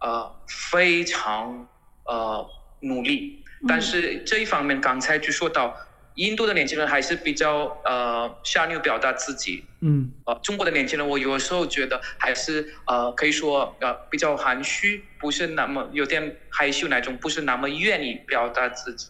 [0.00, 1.66] 呃，非常
[2.04, 2.48] 呃
[2.82, 5.76] 努力，但是这一方面刚才就说到。
[6.16, 19.06] 印度的年轻人还是比较呃善于表达自己，嗯，呃，中国的年轻人我有时候觉得还是呃可以说呃比较含蓄，不是那么有点害羞那种，不是那么愿意表达自己。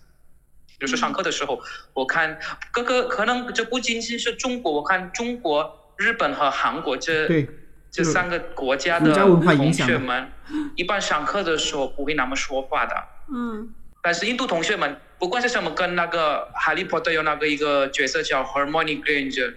[0.82, 1.60] 比如说上课的时候，
[1.94, 2.36] 我看
[2.72, 7.46] 哥哥可能这不仅仅是中国，我看中国、日本和韩国这
[7.88, 10.32] 这三个国家的同学们，
[10.74, 12.96] 一般上课的时候不会那么说话的，
[13.32, 13.72] 嗯。
[14.02, 19.54] 但是印度同学们，不管是什么，跟那个《哈利波特》有那个一个角色叫 Hermione Granger，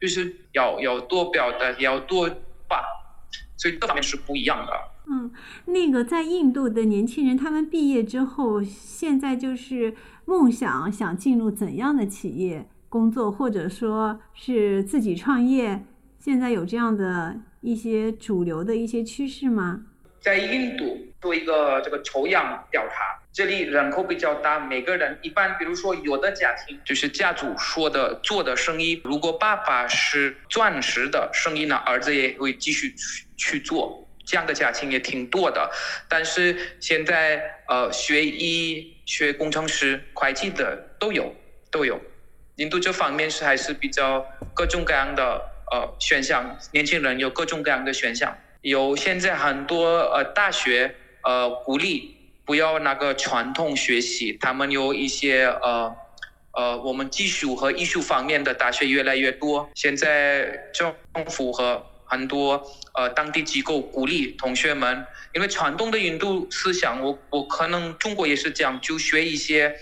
[0.00, 2.30] 就是要要多表达，要多
[2.68, 2.84] 把，
[3.56, 4.72] 所以这方面是不一样的。
[5.10, 5.32] 嗯，
[5.66, 9.94] 那个在印度的年轻人，他们毕业之后，现在就是
[10.26, 15.84] 梦想想进入怎样的企业工作，或者说是自己创业，
[16.18, 19.82] 现在有这样的一些主流的一些趋势吗？
[20.20, 32.92] 在印度做一个这个抽样调查，这里人口比较大，每个人一般，比如说有的家庭就是家族说的做的生意，如果爸爸是钻石的生意呢，儿子也会继续
[33.36, 35.70] 去做，这样的家庭也挺多的。
[36.08, 41.34] 但是现在呃，学医、学工程师、会计的都有，
[41.70, 41.98] 都有。
[42.56, 44.24] 印度这方面是还是比较
[44.54, 48.36] 各种各样的呃选项，年轻人有各种各样的选项。
[48.60, 55.94] 有现在很多呃大学呃鼓励不要那个传统学习，他们有一些呃
[56.52, 59.70] 呃我们技术和艺术方面的大学越来越多。
[59.74, 60.92] 现在政
[61.30, 62.66] 府和很多
[62.98, 69.72] 呃当地机构鼓励同学们，因为传统的印度思想，我我可能中国也是这样，就学一些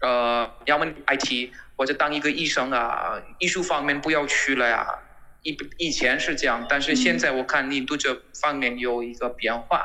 [0.00, 4.84] 呃要么 IT 或者当一个医生啊，艺术方面不要去了呀。
[5.42, 9.82] 以以前是这样，但是现在我看印度这方面有一个变化。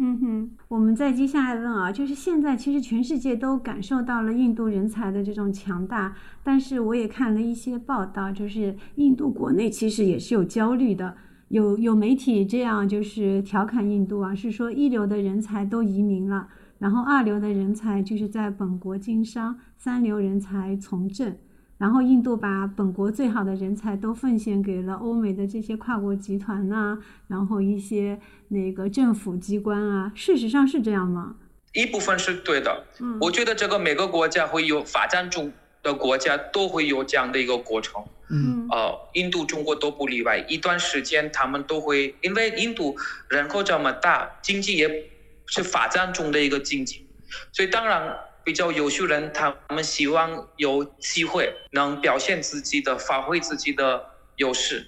[0.00, 11.16] 嗯哼，我们再接下来问啊，就是现在其实全世界都感受到了印度人才的这种强大，但是我也看了一些报道，就是印度国内其实也是有焦虑的，
[11.48, 21.36] 有有媒体这样就是调侃印度啊，是说一流的人才都移民了，然后二流的人才就是在本国经商，三流人才从政。
[21.78, 28.18] 然后印度把本国最好的人才都奉献给了欧美的这些跨国集团呐，然后一些
[28.48, 31.36] 那个政府机关啊，事实上是这样吗？
[31.74, 35.52] 一部分是对的，嗯，我觉得这个每个国家会有发展中
[35.88, 40.38] 的国家都会有这样的一个过程，嗯呃，印度、中国都不例外。
[40.48, 42.96] 一段时间他们都会，因为印度
[43.28, 45.10] 人口这么大，经济也
[45.46, 47.06] 是发展中的一个经济，
[47.52, 48.18] 所以当然。
[48.44, 54.02] 比较优秀人，他们希望有机会能表现自己的、发挥自己的
[54.36, 54.86] 优势。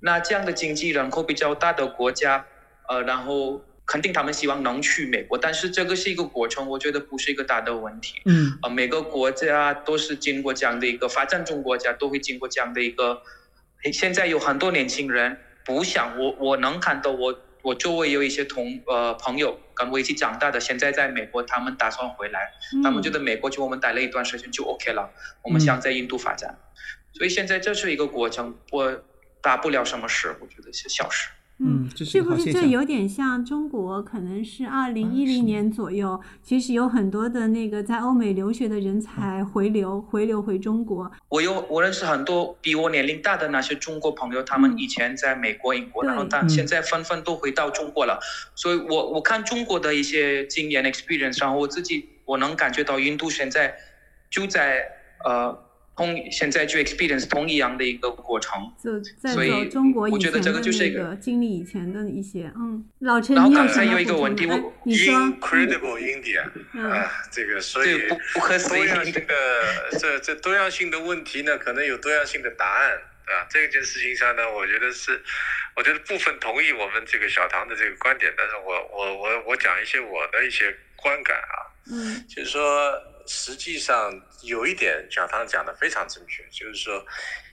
[0.00, 2.44] 那这样的经济人口比较大的国家，
[2.86, 8.20] 呃，然后肯定他们希望能去美国，但是这个是一个过程，我觉得不是一个大的问题。
[8.26, 13.22] 嗯呃，每个国家都是经过这样的一个发展中国家都会经过这样的一个。
[13.92, 17.40] 现在有很多年轻人不想我，我能看到我。
[17.60, 22.52] 我周围有一些同呃朋友跟我一起长大的，现在在美国，他们打算回来，
[22.84, 25.10] 他们觉得美国就我们待了一段时间就 OK 了，
[25.42, 26.56] 我们想在印度发展，
[27.12, 29.02] 所以现在这是一个过程，我
[29.42, 31.28] 大不了什么事，我觉得是小事。
[31.60, 34.00] 嗯，是不是这有点像中国？
[34.00, 41.10] 可能是二零一零年左右，其实有很多的那个在欧美留学的人才回流，回流回中国。
[41.28, 48.20] 我有我认识很多比我年龄大的那些中国朋友，他们以前在美国、英国，然后但现在纷纷都回到中国了。
[48.54, 53.74] 所以我我看中国的一些经验 experience，然后我自己我能感觉到印度现在
[54.30, 54.84] 就在
[55.24, 55.66] 呃。
[55.98, 65.12] 同现在就 experience 同一样的一个过程，就在走中国以前的那个经历以前的一些，嗯，老陈，你刚才有一个问题，我你说。
[65.12, 66.42] Incredible India
[66.88, 69.24] 啊，这个所以不不可思议的
[69.98, 72.96] 这这多样性的问题呢，可能有多样性的答案，
[73.26, 73.46] 对吧？
[73.50, 75.20] 这件事情上呢，我觉得是，
[75.74, 82.62] 我觉得部分同意我们这个小唐的这个观点，但是我我我我讲一些我的一些观感啊，嗯，就是说。
[83.28, 84.10] 实际上
[84.42, 87.04] 有一点，小唐讲的非常正确，就是说，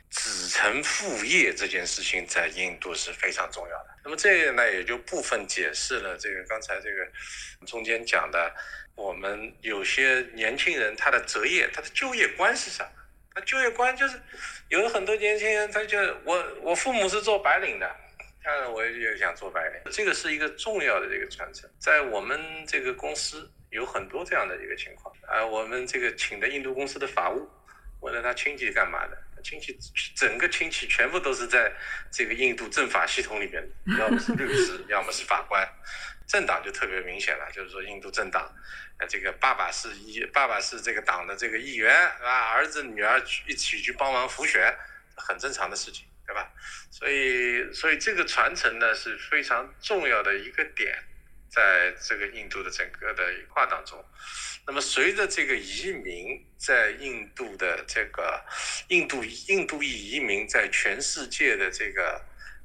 [0.09, 3.89] 子承父业这件事情在印度是非常重要的。
[4.03, 7.05] 那么这个呢，也就部分解释了这个刚才这个
[7.67, 8.55] 中间讲的，
[8.95, 12.89] 我们有些年轻人他的择业、他的就业观是什么？
[13.34, 14.17] 他就业观就是，
[14.69, 17.95] 有很多年轻人他就我我父母是做白领的，
[18.41, 23.51] 当然我也想做白领，这个是一个重要的这个传承，在我们这个公司。
[23.76, 27.47] 有很多这样的一个情况啊，我们这个请的印度公司的法务，
[27.99, 29.78] 问了他亲戚干嘛的，亲戚
[30.15, 31.71] 整个亲戚全部都是在
[32.09, 35.67] 这个印度政法系统里面的，要么是律师，要么是法官，
[36.26, 38.43] 政党就特别明显了，就是说印度政党，
[38.97, 44.73] 啊，这个爸爸是议，爸爸是这个党的这个议员，啊，儿子女儿一起去帮忙辅选，
[45.17, 46.49] 很正常的事情，对吧？
[46.91, 50.97] 所以，所以这个传承呢是非常重要的一个点。
[51.56, 54.03] 在这个印度的整个的跨当中，
[54.68, 58.43] 那么随着这个移民在印度的这个
[58.89, 62.22] 印度印度裔移民在全世界的这个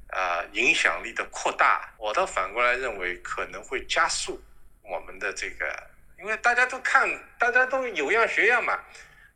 [0.09, 4.43] 啊影响力的扩大，我倒反过来认为可能会加速
[4.83, 5.87] 我们的这个，
[6.19, 7.07] 因为大家都看，
[7.39, 8.77] 大家都有样学样嘛，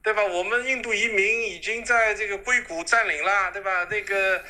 [0.03, 0.21] 对吧？
[0.21, 3.85] 我们印度移民已经在这个硅谷占领了，对吧？
[3.89, 4.43] 那个。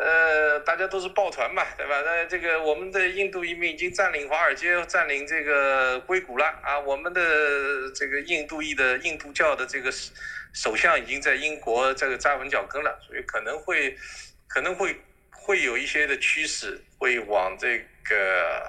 [0.00, 2.00] 呃，大家都是抱团嘛，对吧？
[2.04, 6.78] 那这个我们的印度移民已经占领华尔街，占领这个硅谷了啊！
[6.78, 7.20] 我们的
[7.92, 9.90] 这个印度裔的印度教的这个
[10.52, 13.98] 首相已经在英国这个扎稳脚跟了，所以可能会
[14.46, 15.00] 可能会
[15.32, 17.78] 会有一些的趋势会往这
[18.08, 18.62] 个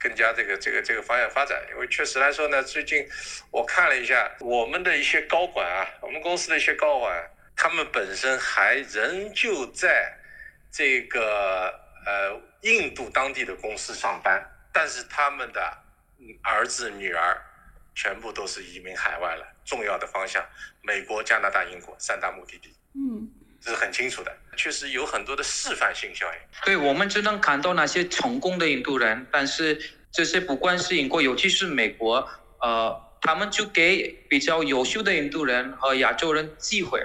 [0.00, 1.62] 更加这个这个这个方向发展。
[1.70, 3.06] 因为确实来说呢，最近
[3.52, 10.12] 我看了一下我们的一些高管啊，我们公司的一些高管，他们本身还仍旧在。
[10.76, 11.72] 这个
[12.04, 15.74] 呃，印度当地的公司上班，但是他们的
[16.42, 17.40] 儿子女儿
[17.94, 20.44] 全部都是移民海外了，重要的方向，
[20.82, 22.76] 美国、加拿大、英国三大目的地。
[22.92, 23.26] 嗯，
[23.58, 26.38] 这是很清楚的，确实有很多的示范性效应。
[26.66, 29.80] 对我们只能看到那些成功的印度人，但是
[30.12, 32.28] 这些不管是英国，尤其是美国，
[32.60, 37.02] 呃，他们就给比较优秀的印度人和亚洲人机会。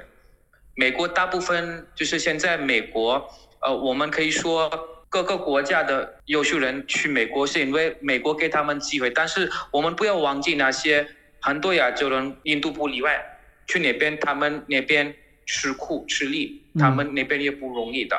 [0.76, 3.30] 美国大部分就是现在美国，
[3.62, 4.70] 呃，我们可以说
[5.10, 11.08] 各个国家的优秀人去美国是因为美国给他们机会，但是我们不要忘记那些
[11.40, 13.24] 很多亚洲人，印度不例外，
[13.68, 15.16] 去那边他们那边。
[15.44, 18.16] 吃苦吃力，他们那边也不容易的，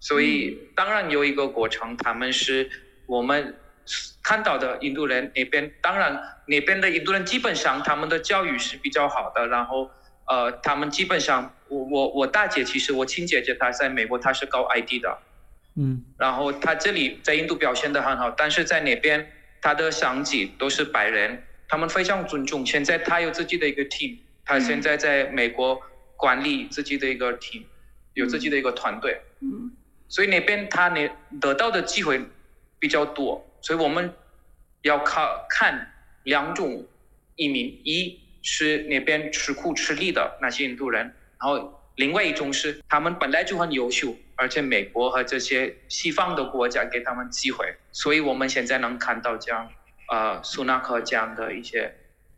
[0.00, 1.94] 所以当然有一个过程。
[1.98, 2.70] 他们是
[3.04, 3.54] 我们
[4.22, 9.48] 看到的印度人那边，当然那边的印度人基本上他们的教育是比较好的。
[9.48, 9.90] 然后
[10.28, 15.18] 呃，他们基本上，我我我大姐其实我亲姐姐她在美国，她是搞 ID 的，
[15.76, 22.64] 嗯，然后她这里在印度表现的很好，但是在那边她的上级都是白人，他们非常尊重。
[22.66, 25.80] 现在她有自己的一个 team，她现在在美国。
[26.18, 27.62] 管理自己的一个 team，
[28.14, 29.70] 有自己的一个团队，嗯，
[30.08, 31.06] 所以那边她那
[31.38, 32.18] 得到的机会
[32.78, 34.10] 比较多，所以我们
[34.80, 36.86] 要靠看两种
[37.34, 38.18] 移民，一
[38.48, 41.02] 是那边吃苦吃力的那些印度人，
[41.40, 49.68] 然后另外一种是他们本来就很优秀，而且美国和这些西方的国家给他们机会，所以我们现在能看到这样
[50.12, 51.92] 呃苏纳克这样的一些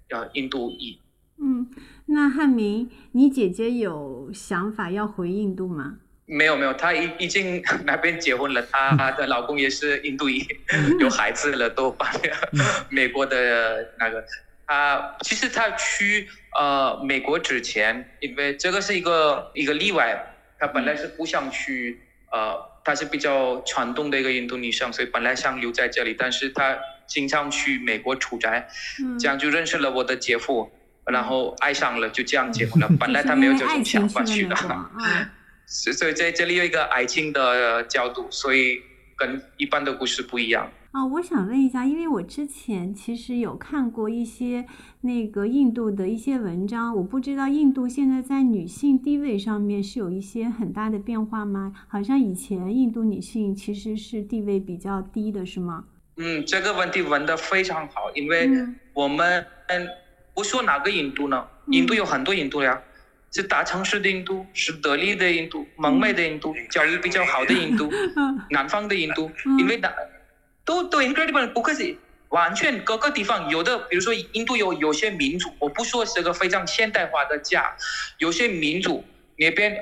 [0.08, 0.98] 呃印度裔。
[1.40, 1.68] 嗯，
[2.06, 5.98] 那汉明，你姐姐有想法要回印度吗？
[6.24, 10.42] 没有没有，她已已经 那边结婚了，她的老公也是印度裔，
[11.00, 12.10] 有孩子了，都把
[12.88, 14.24] 美国的那个，
[14.68, 21.98] 她其实她去呃美国之前，因为这个是一个一个例外，他本来是不想去，
[22.30, 22.54] 呃，
[22.84, 28.68] 她是比较传统的一个印度女生，所以本来想留在这里，但是他经常去美国出差，
[29.18, 30.70] 这样就认识了我的姐夫。
[31.10, 32.88] 然后爱上了，就这样结婚了。
[33.00, 34.54] 本来他没有这种想法去的，
[35.64, 38.82] 所以在这里有一个爱情的角度，所以
[39.18, 40.70] 跟一般的故事不一样。
[40.92, 44.64] 啊，我想问一下，因为我之前其实有看过一些
[45.02, 51.74] 那个印度的一些文章，我不知道印度现在在女性地位上面是有一些很大的变化吗？
[51.88, 55.84] 好像以前印度女性其实是地位比较低的，是吗？
[56.16, 58.48] 嗯，这个问题问得非常好，因为
[58.94, 59.88] 我们嗯。
[60.34, 61.44] 不说哪个印度呢？
[61.72, 62.80] 印度有很多印度呀，
[63.30, 67.92] 是大城市的印度，是德里的印度，蒙昧的印度，教育比较好的印度，
[68.50, 69.92] 南方的印度，因为南
[70.64, 71.96] 都都 incredible，不可是
[72.30, 77.74] 完全各个地方有的，比如说印度有有些民族，我不说是个非常现代化的家，
[78.18, 79.04] 有些民族
[79.36, 79.76] 那边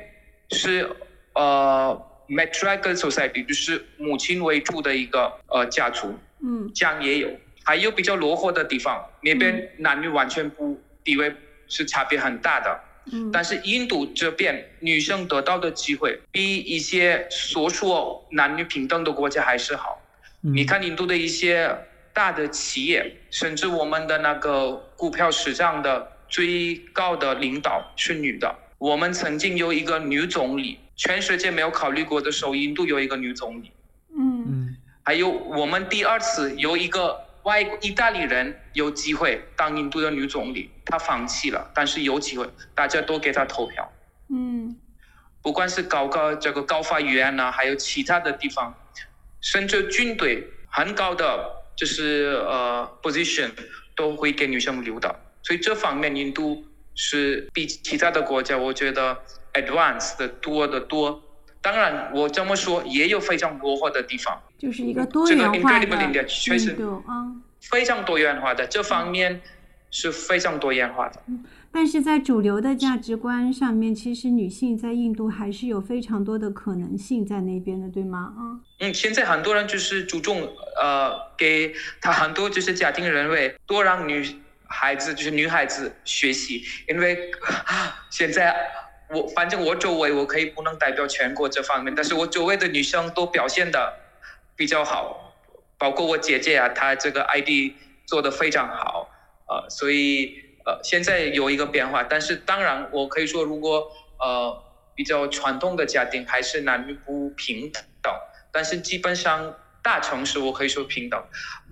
[0.50, 0.88] 是
[1.34, 7.30] 呃 matriarchal society，就是母亲为主的一个呃家族，嗯，这样也有。
[7.64, 11.34] 还有比较落后的地方，那边男女完全不地位
[11.66, 12.80] 是差别很大的。
[13.12, 20.00] 嗯，但是印度这边女生得到的机会比一些所说男女平等的国家还是好。
[20.40, 21.76] 你看印度的一些
[22.12, 28.54] 大的企业，甚至我们的那个股票市场的最高的领导是女的。
[28.78, 33.72] 我们曾经有一个女总理，全世界没有考虑过的时候，印度有一个女总理。
[34.16, 37.24] 嗯嗯，还有我们第二次有一个。
[37.46, 43.92] 外国意大利人有机会当印度的女总理，她放弃了，但是有机会，大家都给他投票。
[44.30, 44.76] 嗯，
[45.42, 48.72] 不管是高高这个高法院呐，还有其他的地方，
[49.40, 53.50] 甚至军队很高的就是呃 position
[53.94, 55.14] 都会给女生留的。
[55.42, 56.64] 所以这方面印度
[56.94, 59.18] 是比其他的国家，我觉得
[59.54, 61.22] advanced 的多的多。
[61.60, 64.40] 当然，我这么说也有非常落后的地方。
[64.56, 67.26] 就是一个多元化的印度啊，
[67.60, 69.42] 非常多元化的这方面
[69.96, 71.22] 是非常多元化的。
[71.72, 78.34] 但是在主流的价值观上面，其实女性在印度还是有非常多的可能性在那边的，对吗？
[78.36, 78.40] 啊，
[78.80, 80.48] 嗯，现在很多人就是注重
[80.80, 84.24] 呃，给他很多就是家庭认为多让女
[84.66, 87.30] 孩子就是女孩子学习，因为
[88.10, 88.54] 现在
[89.10, 93.94] 我反正我周围我可以不能代表全国这方面，但是我周围的女生都表现的。
[94.58, 95.34] 比较好，
[95.76, 97.74] 包括我姐姐啊，她这个 ID
[98.06, 99.06] 做的非常好，
[99.48, 100.34] 呃，所以
[100.64, 104.62] 呃现在有一个变化，但是当然我可以说，如果呃
[104.94, 107.70] 比较传统的家庭还是男女不平
[108.02, 108.12] 等，
[108.52, 111.22] 但是基本上大城市我可以说平等，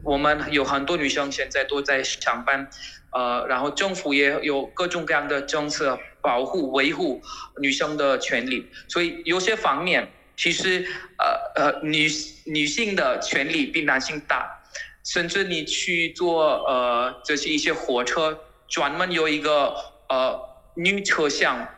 [0.02, 2.68] 我们有很多女生现在都在上班，
[3.12, 7.22] 呃，然后政府也有各种各样的政策保护维护
[7.58, 10.08] 女生的权利，所以有些方面。
[10.36, 10.84] 其实，
[11.16, 12.08] 呃呃，女
[12.46, 14.63] 女性的权利比男性大，
[15.04, 19.74] 甚至你去坐呃这些一些火车，专门有一个
[20.08, 20.40] 呃
[20.74, 21.68] 女车厢，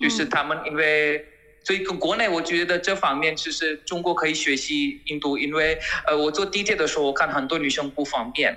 [0.00, 1.24] 就是他们因为。
[1.64, 8.56] 所以跟国内，我觉得这方面其实中国可以学习印度，因为呃，我坐地铁的时候，我看很多女生不方便，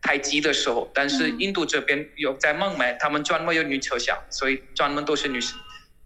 [0.00, 0.88] 太挤的时候。
[0.94, 5.58] 但是印度这边有在孟买，他们专门有女车厢，所以专门都是女生，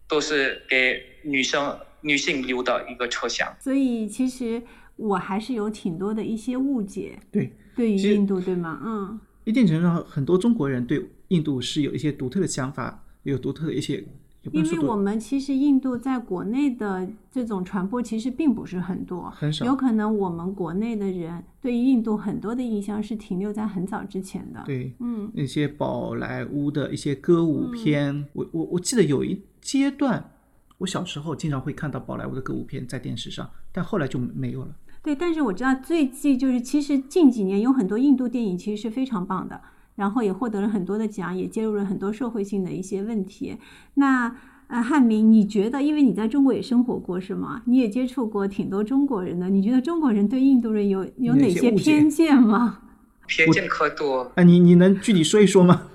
[0.08, 3.54] 都是给女生女性留的一个车厢。
[3.60, 4.62] 所以其实
[4.98, 8.78] 我还是有挺多的一些误解，对，对于印度，对吗？
[8.84, 14.04] 嗯，一定程度上，很多中国人对印度是有一些独特的想法，有独特的一些。
[14.52, 19.66] 因为我们其实印度在国内的这种传播其实并不是很多，很少。
[19.66, 24.62] 有可能我们国内的人对于印度很多的印象是停留在很早之前的。
[24.64, 30.30] 对，嗯，那些宝莱坞的一些歌舞片，我我我记得有一阶段，
[30.78, 34.74] 我小时候经常会看到宝莱坞的歌舞片在电视上，但后来就没有了。
[35.08, 39.58] 对，但是我知道最近就是其实近几年有很多印度电影其实是非常棒的。
[39.94, 43.56] 然后也获得了很多的奖，也介入了很多社会性的一些问题。
[43.94, 44.36] 那
[44.66, 47.62] 呃，汉明，你觉得，因为你在中国也生活过，是吗？
[47.64, 52.80] 你也接触过挺多中国人的，你觉得中国人对印度人有有哪些偏见吗？
[53.26, 54.30] 偏见可多。
[54.36, 55.88] 啊，你你能具体说一说吗？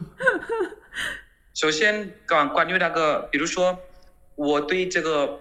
[1.53, 3.77] 首先，关关于那个，比如说，
[4.35, 5.39] 我对这个。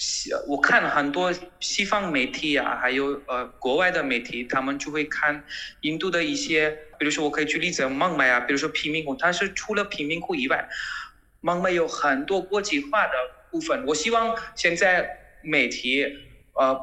[0.00, 1.30] 西，我看很多
[1.60, 5.44] 西方媒体啊，还有呃国外的媒体，他们就会看
[5.82, 10.66] 印度的一些，比如说我可以举例子，孟买啊，比如说贫民窟，它是除了贫民窟以外，
[11.42, 13.12] 孟买有很多国际化的
[13.50, 13.84] 部分。
[13.86, 15.06] 我希望现在
[15.42, 16.06] 媒体，
[16.54, 16.74] 呃，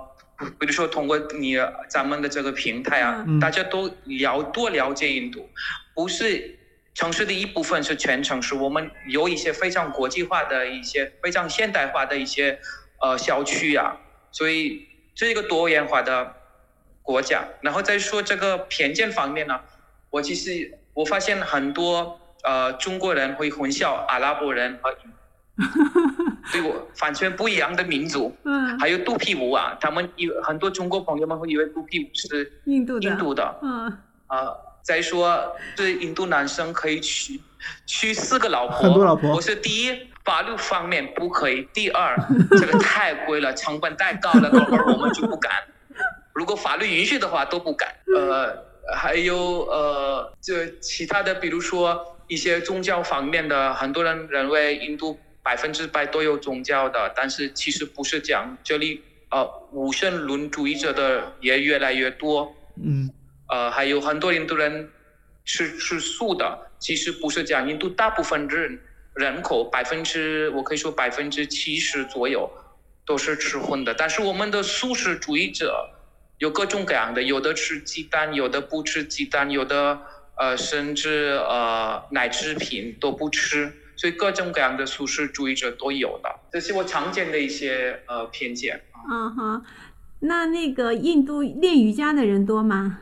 [0.60, 1.58] 比如说通过你
[1.90, 5.50] 咱们的这个平台啊，大家都了多了解印度，
[5.96, 6.56] 不是
[6.94, 8.54] 城市的一部分，是全城市。
[8.54, 12.60] 我们有一些非常国际化的一些非常现代化的一些。
[13.00, 13.96] 呃，小区啊，
[14.32, 16.34] 所以这是一个多元化的
[17.02, 17.44] 国家。
[17.62, 19.60] 然后再说这个偏见方面呢，
[20.10, 24.96] 我其实我发现很多呃中国人会混淆阿拉伯人和
[26.52, 28.36] 对我完全不一样的民族。
[28.44, 28.78] 嗯。
[28.80, 33.10] 还有肚皮舞啊，他们以很多中国朋友们会以为肚皮舞是印度的。
[33.10, 33.60] 印度的。
[33.62, 33.98] 嗯。
[34.28, 34.52] 啊，
[34.84, 37.40] 再说是印度男生可以娶
[37.86, 38.78] 娶四个老婆。
[38.78, 39.36] 很多老婆。
[39.36, 40.08] 我是第一。
[40.26, 41.66] 法律方面不可以。
[41.74, 42.14] 第二，
[42.52, 44.50] 这个太贵了，成本太高了，
[44.94, 45.64] 我们就不敢。
[46.34, 47.88] 如果法律允许的话，都不敢。
[48.14, 48.54] 呃，
[48.94, 58.58] 还有呃，这其他的，比如说一些宗教方面的，很多人认为印度百分之百都有宗教的，但是其实不是这样。
[58.66, 59.02] 这里
[59.32, 62.54] 呃，无神论主义者的也越来越多。
[62.84, 63.10] 嗯。
[63.50, 64.90] 呃，还有很多印度人
[65.48, 67.68] 吃吃素的，其实不是这样。
[67.68, 68.80] 印度大部分人。
[69.18, 72.48] 人口百分之，我可以说百分之七十左右
[73.04, 75.90] 都是吃荤的，但是我们的素食主义者
[76.38, 80.00] 有各种各样的，有的吃鸡蛋，有的不吃鸡蛋，有的
[80.36, 88.80] 呃甚至呃奶制品都不吃，所以各种各样的素食主义者都有的，这是我常见的一些呃偏见。
[89.10, 89.66] 嗯哼，
[90.20, 93.00] 那那个印度练瑜伽的人多吗？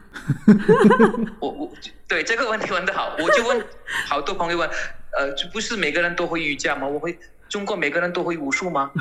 [1.41, 1.73] 我我
[2.07, 3.67] 对这个问题问得好，我就问
[4.07, 4.69] 好多朋友问。
[5.17, 6.85] 呃，就不是每个人都会瑜伽吗？
[6.85, 8.91] 我会，中国每个人都会武术吗？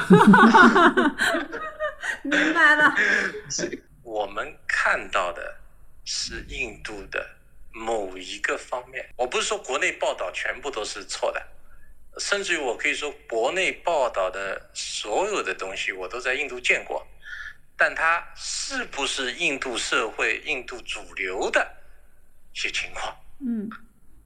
[2.23, 2.95] 明白了。
[4.05, 5.57] 我们看到的
[6.05, 7.29] 是印度的
[7.73, 9.05] 某一个方面。
[9.17, 11.43] 我不是说国内报道全部都是错的，
[12.19, 17.05] 甚至于我可以说国内报道的所有的东西我都在印度见过，
[17.77, 21.65] 但它是不是印度社会、印度主流的一
[22.55, 23.15] 些情况？
[23.41, 23.69] 嗯，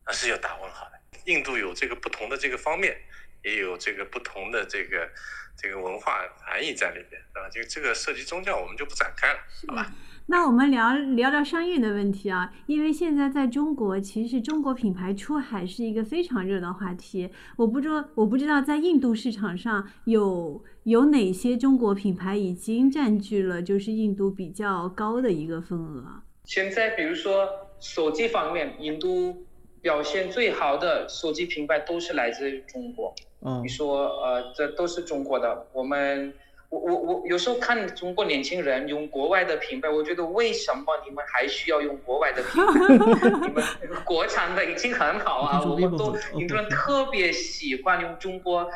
[0.06, 0.92] 那是要打问号的。
[1.24, 2.96] 印度有这个不同的这个方面，
[3.42, 5.08] 也有这个不同的这个
[5.56, 9.92] 这个文化含义在里边，啊，就这个涉及宗教，我们就不展开了，好吧？
[10.30, 17.30] 那我们聊聊聊商业的问题啊，因为现在在中国，其实中国品牌出海是一个非常热的话题。
[17.56, 26.22] 我不知道，我不知道在印度市场上有有哪些中国品牌已经占据了就是印度比较高的一个份额。
[26.44, 27.48] 现在比如说
[27.80, 29.44] 手机方面，印度。
[29.80, 33.14] 表现最好的手机品牌都是来自于中国。
[33.42, 35.66] 嗯，你说，呃，这都是中国的。
[35.72, 36.34] 我们，
[36.68, 43.78] 我我我有时候看中国年轻人用国外的品牌，我觉得为什么你们还需要用国外的品牌？
[43.80, 48.68] 你们国产的已经很好啊， 我们都印度人特别喜欢用中国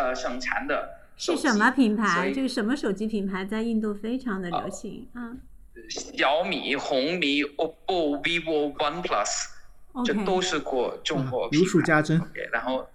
[0.00, 0.88] 呃生产的。
[1.18, 2.32] 是什么品牌？
[2.32, 5.36] 就是什么手机品牌在印度非常的流行啊？
[5.88, 9.50] 小米、红米、OPPO、vivo、OnePlus。
[10.04, 12.20] 这都是国中国如数家珍。
[12.52, 12.86] 然后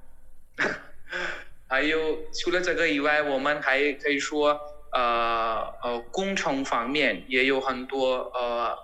[1.68, 4.60] 还有除了这个以外，我们还可以说，
[4.92, 8.78] 呃呃，工程方面也有很多呃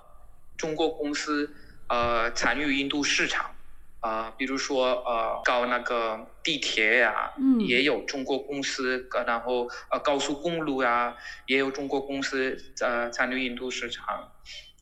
[0.58, 1.54] 中国公司
[1.90, 3.52] 呃参与印度市场，
[4.00, 11.18] 啊、比如说呃搞那个地铁呀、嗯也有中国公司，呃然后呃高速公路呀、
[11.48, 14.32] 也有中国公司呃参与印度市场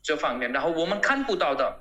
[0.03, 0.51] 这方面。
[0.51, 1.79] 然后我们看不到的，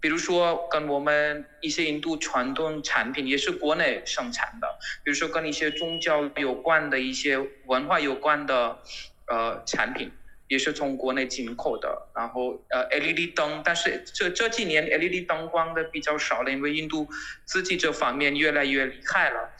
[0.00, 4.66] 比如说跟我们一些印度传统产品也是国内生产的，
[5.04, 8.78] 比如说跟一些宗教有关的一些文化有关的
[9.30, 10.10] 呃产品。
[10.48, 17.08] 也是从国内进口的，然后呃 LED 灯，但是这这几年 LED 灯光的比较少了，因为印度
[17.44, 19.50] 自己这方面越来越厉害了。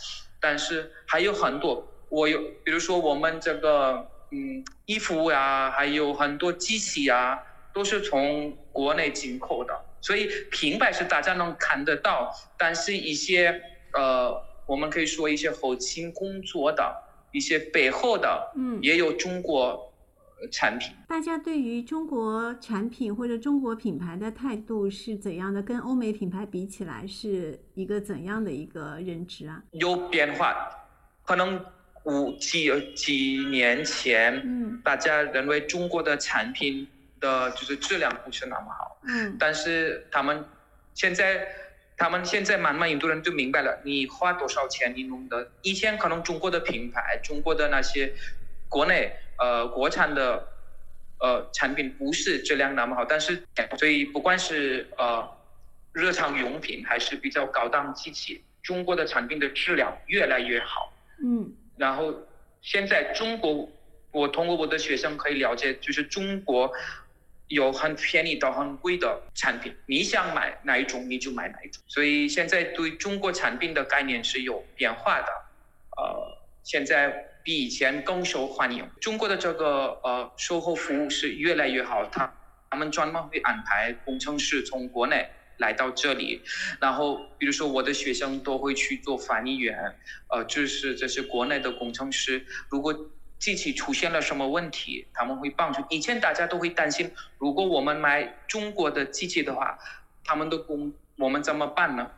[0.41, 7.39] 但是还有很多，我有比如说我们这个嗯衣服呀、还有很多机器啊，
[7.73, 13.61] 都是从国内进口的，所以品牌是大家能看得到，但是一些
[13.95, 16.95] 呃我们可以说一些后勤工作的
[17.33, 19.86] 一些背后的，嗯也有中国呃
[20.51, 20.93] 产品。
[21.09, 25.63] 大家对于中国产品或者中国品牌的态度是怎样的？
[25.63, 29.63] 跟欧美品牌比起来，是一个怎样的一个认知啊？
[29.73, 30.69] 有变化，
[31.25, 31.65] 可能
[32.05, 36.87] 五几几年前，嗯大家认为中国的产品
[37.19, 40.45] 的就是质量不是那么好，嗯但是他们
[40.95, 41.49] 现在，
[41.97, 45.51] 他们现在慢慢很多人就明白了，你花多少钱你弄的。
[45.63, 48.13] 以前可能中国的品牌，中国的那些
[48.69, 50.47] 国内呃国产的
[51.21, 53.43] 呃产品不是质量那么好，但是
[53.79, 55.29] 所以不管是呃
[55.93, 60.93] 日常用品还是比较高档机器，中国的产品的质量越来越好。
[61.23, 62.15] 嗯然后
[62.63, 63.71] 现在中国，
[64.11, 66.73] 我通过我的学生可以了解，就是中国
[67.49, 71.83] 有很便宜到很贵的产品，你想买哪一种你就买哪一种。
[71.87, 75.27] 所以现在对中国产品的概念是有变化的，
[75.97, 78.91] 呃，现在比以前更受欢迎。
[79.01, 82.35] 中国的这个呃售后服务是越来越好，他
[82.69, 85.31] 他们专门会安排工程师从国内。
[85.59, 86.43] 来到这里，
[86.83, 89.97] 然后比如说我的学生都会去做翻译员，
[90.29, 92.95] 呃，就是这些国内的工程师，如果
[93.39, 95.83] 机器出现了什么问题，他们会帮助。
[95.89, 99.79] 以前大家都会担心，如果我们买中国的机器的话，
[100.23, 102.11] 他们的工我们怎么办呢？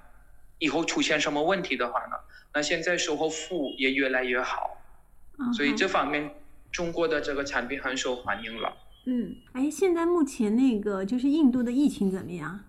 [0.59, 2.16] 以后出现什么问题的话呢？
[2.53, 4.78] 那现在售后服务也越来越好，
[5.39, 6.34] 嗯所以这方面
[6.70, 8.76] 中国的这个产品很受欢迎了。
[9.07, 12.64] 嗯，哎，现在目前那个就是印度的疫情怎么样？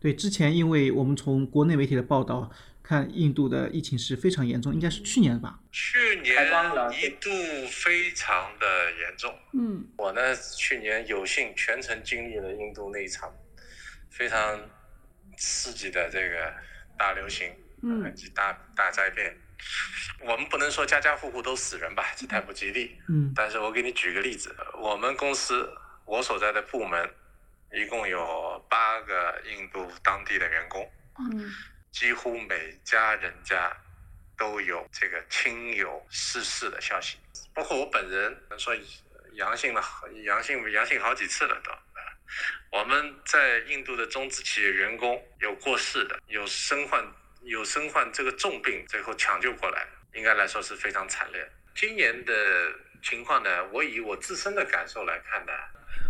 [0.00, 2.50] 对，之前因为我们从国内媒体的报道
[2.82, 5.60] 看，印度的疫情是非常严重，应该是去年吧？
[5.70, 6.32] 去年
[7.02, 7.28] 一度
[7.70, 9.34] 非常的严重。
[9.52, 13.30] 嗯我呢，去年有幸全程经历了印度那一场
[14.08, 14.58] 非常
[15.36, 16.50] 刺激的这个
[16.96, 17.50] 大流行，
[17.82, 19.36] 嗯以及大大灾变。
[20.20, 23.00] 我们不能说家家户户都死人吧，这太不吉利。
[23.08, 25.72] 嗯但是我给你举个例子，我们公司
[26.04, 27.08] 我所在的部门
[27.72, 31.52] 一共有八个印度当地的员工，嗯
[31.90, 33.74] 几乎每家人家
[34.36, 37.16] 都有这个亲友逝世的消息，
[37.54, 38.74] 包括我本人，说
[39.34, 39.82] 阳性了，
[40.24, 41.70] 阳性阳性好几次了都。
[41.70, 41.78] 啊
[42.70, 47.04] 我们在印度的中资企业员工有过世的，有身患
[47.42, 51.50] 有身患这个重病，最后抢救过来，应该来说是非常惨烈。
[51.74, 52.34] 今年的
[53.02, 55.52] 情况呢，我以我自身的感受来看呢，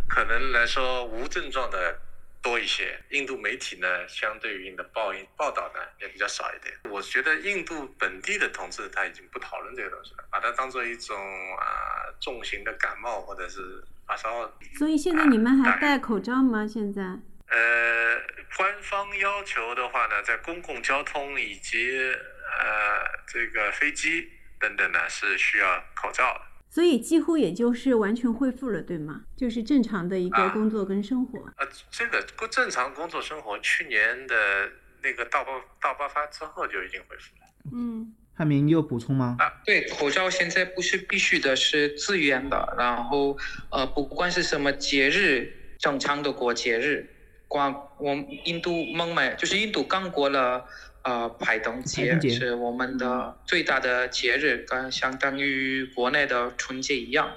[0.09, 1.99] 可能来说无症状的
[2.43, 2.99] 多一些。
[3.11, 6.75] 印度媒体呢，相对应的报应报道呢也比较少一点。
[6.91, 11.17] 我觉得印度本地的同志他已经不讨论这个东西了，把它当做一种
[11.57, 14.51] 啊重型的感冒或者是发烧。
[14.79, 16.67] 所以现在你们还戴口罩吗？
[16.67, 17.19] 现在？
[17.51, 18.17] 呃，
[18.57, 24.29] 官方要求的话呢，在公共交通以及呃这个飞机
[24.59, 26.41] 等等呢是需要口罩的。
[26.69, 29.23] 所以几乎也就是完全恢复了，对吗？
[29.37, 31.41] 就是正常的一个啊工作跟生活。
[31.57, 34.71] 呃，这个正常工作生活，去年的
[35.03, 37.47] 那个大爆大爆发之后就已经恢复了。
[37.73, 39.37] 嗯汉明，你有补充吗？
[39.41, 42.75] 啊对，口罩现在不是必须的，是自愿的。
[42.79, 43.37] 然后，
[43.71, 47.07] 呃，不管是什么节日，正常的过节日，
[47.51, 50.65] 光我们印度孟买就是印度刚过了
[51.03, 57.29] 呃排灯节，节是我们的最大的节日，跟相当于国内的春节一样，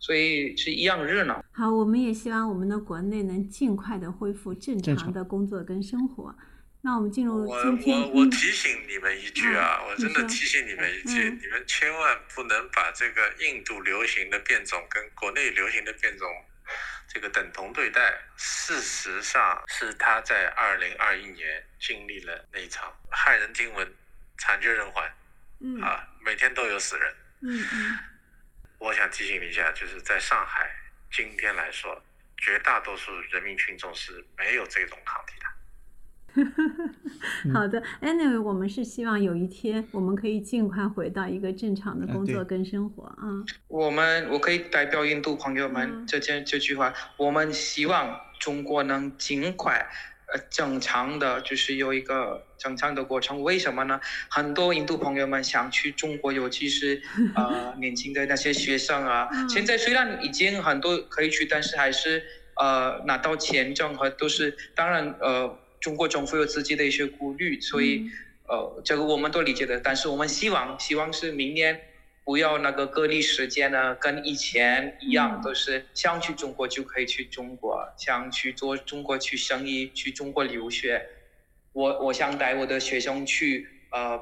[0.00, 1.44] 所以是一样热闹。
[1.52, 6.34] 好，我们也希望我们的国内能尽快的恢复正正常常的工作跟生活。
[6.80, 16.28] 那我们进入我今天，我我我提醒你们一句啊，嗯我真的提醒你们一句，嗯你们千万不能把这个印度流行的变种跟国内流行的变种
[17.08, 18.20] 这个等同对待。
[18.36, 23.94] 事实上，是他在二零二一年经历了那一场骇人听闻、
[24.38, 25.10] 惨绝人寰
[25.60, 27.14] 嗯啊，每天都有死人。
[27.42, 27.98] 嗯嗯
[28.78, 30.70] 我想提醒你一下，就是在上海
[31.10, 32.02] 今天来说，
[32.36, 35.46] 绝大多数人民群众是没有这种抗体的。
[37.52, 43.44] 好的，Anyway，我们是希望有一天我们可以尽快回到一个正常的工作跟生活啊。
[43.68, 49.86] 我们我可以代表印度朋友们嗯这件这句话，我们希望中国能尽快。
[50.32, 53.42] 呃，正常的就是有一个正常的过程。
[53.42, 54.00] 为什么呢？
[54.30, 57.00] 很多印度朋友们想去中国，尤其是
[57.34, 59.28] 呃年轻的那些学生啊。
[59.30, 62.22] 嗯现在虽然已经很多可以去，但是还是
[62.56, 67.88] 呃拿到签证和都是，当然呃中国政府有自己的一些顾虑，所以。
[67.98, 68.10] 嗯
[68.46, 71.80] 呃，这个我们都理解的，但是我们希望，希望是明年
[72.24, 81.06] 不要那个隔离时间呢，跟以前一样，嗯都是想去中国就可以去中国，想去做中国去生意，去中国留学。
[81.72, 84.20] 我我想带我的学生去呃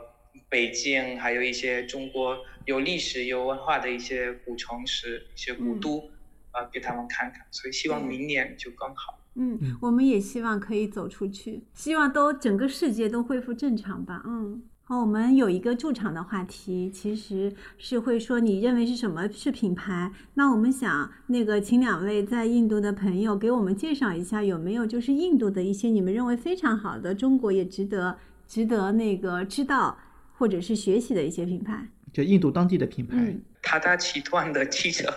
[0.48, 6.08] 北京，还有一些中国有历史有文化的一些古城市、一些古都，
[6.52, 7.44] 呃，给他们看看。
[7.50, 9.18] 所以希望嗯明年就更好。
[9.34, 14.22] 嗯嗯，我们也希望可以走出去，希望都整个世界都恢复正常吧。
[14.26, 20.12] 嗯，好，我们有一个驻场的话题，其实是会说你认为是什么是品牌？
[20.34, 29.96] 那我们想那个请两位在印度的朋友给我们介绍一下，有没有就是印度的一些你们认为非常好的，中国也值得值得那个知道
[30.36, 31.88] 或者是学习的一些品牌。
[32.12, 35.08] 就印度当地的品牌，嗯塔塔集团的汽车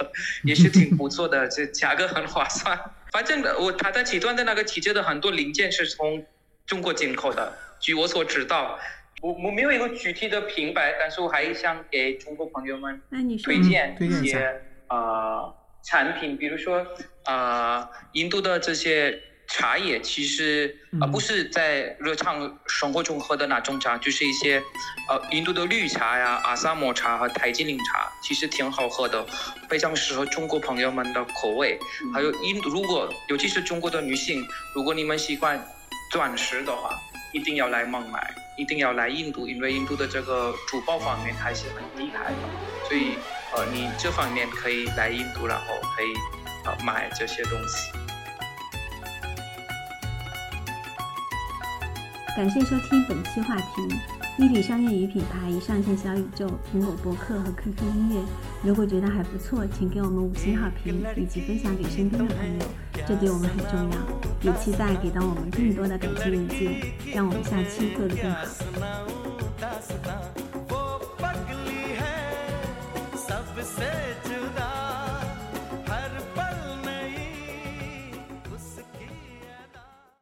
[0.46, 2.80] 也是挺不错的，这价格很划算。
[3.16, 6.26] 反正我塔塔集团的那个汽车的很多零件是从
[6.66, 8.78] 中国进口的，据我所知道，
[9.22, 15.56] 我我没有一个具体的品牌，但是我还想给中国朋友们那你推荐一些呃
[15.86, 16.86] 产品，比如说
[17.24, 24.62] 呃印度的这些茶叶，其实呃嗯不是在日常生活中喝的那种茶，就是一些
[25.10, 29.26] 呃印度的绿茶呀、阿萨姆茶和泰姬陵茶，其实挺好喝的，
[29.70, 31.80] 非常适合中国朋友们的口味。
[32.14, 35.64] 还有印度，如果尤其是中国的女性，如果你们喜欢
[36.12, 36.90] 钻石的话，
[37.34, 43.18] 一定要来孟买，一定要来印度，因为印度的这个珠宝方面还是很厉害的，所以
[43.54, 45.66] 呃，你这方面可以来印度，然后
[45.96, 46.14] 可以
[46.66, 47.92] 呃买这些东西。
[52.36, 53.66] 感谢收听本期话题：
[54.38, 58.22] 伊笔商业与品牌已上线小宇宙、苹果播客和 QQ 音乐。
[58.62, 62.66] 如果觉得还不错，请给我们五星好评以及分享给身边的朋友，
[63.08, 63.98] 这对我们很重要。
[64.42, 68.46] 也期待给到我们更多的感激链接，让我们下期做得更好。
[73.64, 74.05] say